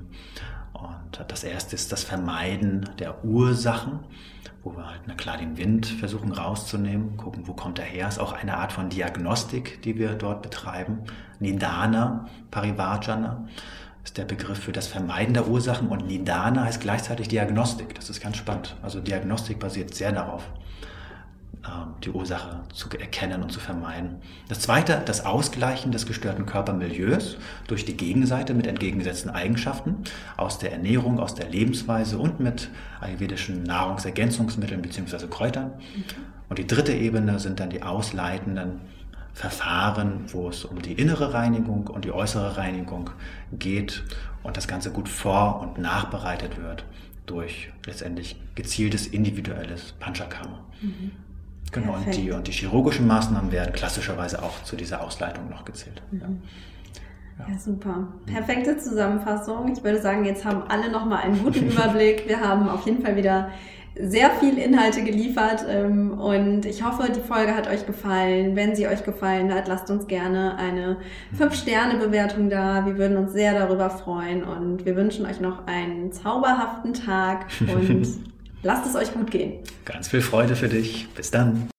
Und 0.74 1.24
das 1.30 1.44
erste 1.44 1.76
ist 1.76 1.92
das 1.92 2.04
Vermeiden 2.04 2.90
der 3.00 3.24
Ursachen, 3.24 4.00
wo 4.66 4.76
wir 4.76 4.90
halt, 4.90 5.02
na 5.06 5.14
klar, 5.14 5.38
den 5.38 5.58
Wind 5.58 5.86
versuchen 5.86 6.32
rauszunehmen, 6.32 7.18
gucken, 7.18 7.48
wo 7.48 7.54
kommt 7.54 7.78
er 7.78 7.86
her. 7.86 8.08
Ist 8.08 8.20
auch 8.20 8.34
eine 8.34 8.58
Art 8.58 8.74
von 8.74 8.90
Diagnostik, 8.90 9.84
die 9.84 10.00
wir 10.00 10.16
dort 10.16 10.42
betreiben. 10.42 11.04
Nidana, 11.40 12.28
Parivajana 12.50 13.48
ist 14.04 14.18
der 14.18 14.26
Begriff 14.26 14.58
für 14.58 14.72
das 14.72 14.88
Vermeiden 14.88 15.36
der 15.36 15.48
Ursachen 15.48 15.88
und 15.88 16.08
Nidana 16.08 16.64
heißt 16.64 16.82
gleichzeitig 16.82 17.28
Diagnostik. 17.28 17.94
Das 17.94 18.10
ist 18.10 18.22
ganz 18.22 18.38
spannend. 18.38 18.76
Also 18.82 19.00
Diagnostik 19.02 19.60
basiert 19.60 19.94
sehr 19.94 20.12
darauf. 20.12 20.50
Ähm, 21.68 21.96
die 22.04 22.12
Ursache 22.12 22.60
zu 22.74 22.90
erkennen 22.90 23.42
und 23.42 23.52
zu 23.52 23.60
vermeiden. 23.60 24.18
Das 24.50 24.60
zweite, 24.60 25.02
das 25.04 25.26
Ausgleichen 25.26 25.92
des 25.92 26.06
gestörten 26.06 26.46
Körpermilieus 26.46 27.38
durch 27.68 27.86
die 27.86 27.98
Gegenseite 27.98 28.54
mit 28.54 28.68
entgegengesetzten 28.68 29.32
Eigenschaften 29.32 30.04
aus 30.38 30.60
der 30.60 30.72
Ernährung, 30.74 31.20
aus 31.20 31.34
der 31.34 31.50
Lebensweise 31.50 32.20
und 32.20 32.40
mit 32.40 32.70
ayurvedischen 33.02 33.64
Nahrungsergänzungsmitteln 33.64 34.82
bzw. 34.82 35.28
Kräutern. 35.28 35.72
Mhm. 35.96 36.04
Und 36.50 36.60
die 36.60 36.68
dritte 36.68 36.94
Ebene 36.94 37.40
sind 37.40 37.60
dann 37.60 37.72
die 37.72 37.82
ausleitenden 37.82 38.82
Verfahren, 39.34 40.26
wo 40.28 40.50
es 40.50 40.66
um 40.66 40.82
die 40.82 40.94
innere 40.94 41.34
Reinigung 41.34 41.88
und 41.88 42.06
die 42.06 42.12
äußere 42.12 42.58
Reinigung 42.58 43.10
geht 43.52 44.04
und 44.44 44.56
das 44.56 44.68
Ganze 44.68 44.92
gut 44.92 45.10
vor- 45.10 45.62
und 45.62 45.80
nachbereitet 45.80 46.62
wird 46.62 46.86
durch 47.26 47.72
letztendlich 47.88 48.36
gezieltes 48.54 49.08
individuelles 49.08 49.94
Panchakarma. 49.94 50.64
Mhm. 50.82 51.12
Genau, 51.72 51.94
und 51.94 52.16
die, 52.16 52.32
und 52.32 52.48
die 52.48 52.52
chirurgischen 52.52 53.08
Maßnahmen 53.08 53.52
werden 53.52 53.74
klassischerweise 53.74 54.42
auch 54.42 54.64
zu 54.64 54.76
dieser 54.76 55.04
Ausleitung 55.04 55.50
noch 55.50 55.66
gezählt. 55.66 56.02
Mhm. 56.12 56.20
Ja. 56.20 56.28
Ja. 57.40 57.54
ja. 57.54 57.60
super. 57.60 58.08
Perfekte 58.26 58.78
Zusammenfassung. 58.78 59.74
Ich 59.74 59.84
würde 59.84 60.02
sagen, 60.02 60.26
jetzt 60.26 60.46
haben 60.46 60.64
alle 60.70 60.90
nochmal 60.92 61.24
einen 61.24 61.44
guten 61.44 61.68
Überblick. 61.72 62.28
Wir 62.28 62.40
haben 62.40 62.70
auf 62.70 62.86
jeden 62.86 63.04
Fall 63.04 63.16
wieder 63.16 63.50
sehr 63.98 64.32
viel 64.32 64.58
Inhalte 64.58 65.04
geliefert 65.04 65.66
ähm, 65.70 66.20
und 66.20 66.66
ich 66.66 66.84
hoffe, 66.84 67.10
die 67.12 67.22
Folge 67.22 67.56
hat 67.56 67.68
euch 67.68 67.86
gefallen. 67.86 68.56
Wenn 68.56 68.76
sie 68.76 68.88
euch 68.88 69.06
gefallen 69.06 69.54
hat, 69.54 69.68
lasst 69.68 69.90
uns 69.90 70.08
gerne 70.08 70.58
eine 70.58 70.98
5-Sterne-Bewertung 71.38 72.50
da. 72.50 72.86
Wir 72.86 72.98
würden 72.98 73.18
uns 73.18 73.32
sehr 73.32 73.54
darüber 73.54 73.90
freuen 73.90 74.44
und 74.44 74.86
wir 74.86 74.98
wünschen 74.98 75.26
euch 75.26 75.40
noch 75.40 75.66
einen 75.68 76.12
zauberhaften 76.12 76.94
Tag 76.94 77.46
und 77.62 78.06
lasst 78.66 78.88
es 78.88 78.96
euch 78.96 79.14
gut 79.14 79.32
gehen. 79.32 79.54
Ganz 79.86 80.10
viel 80.10 80.22
Freude 80.22 80.56
für 80.56 80.68
dich. 80.68 81.08
Bis 81.16 81.32
dann. 81.32 81.70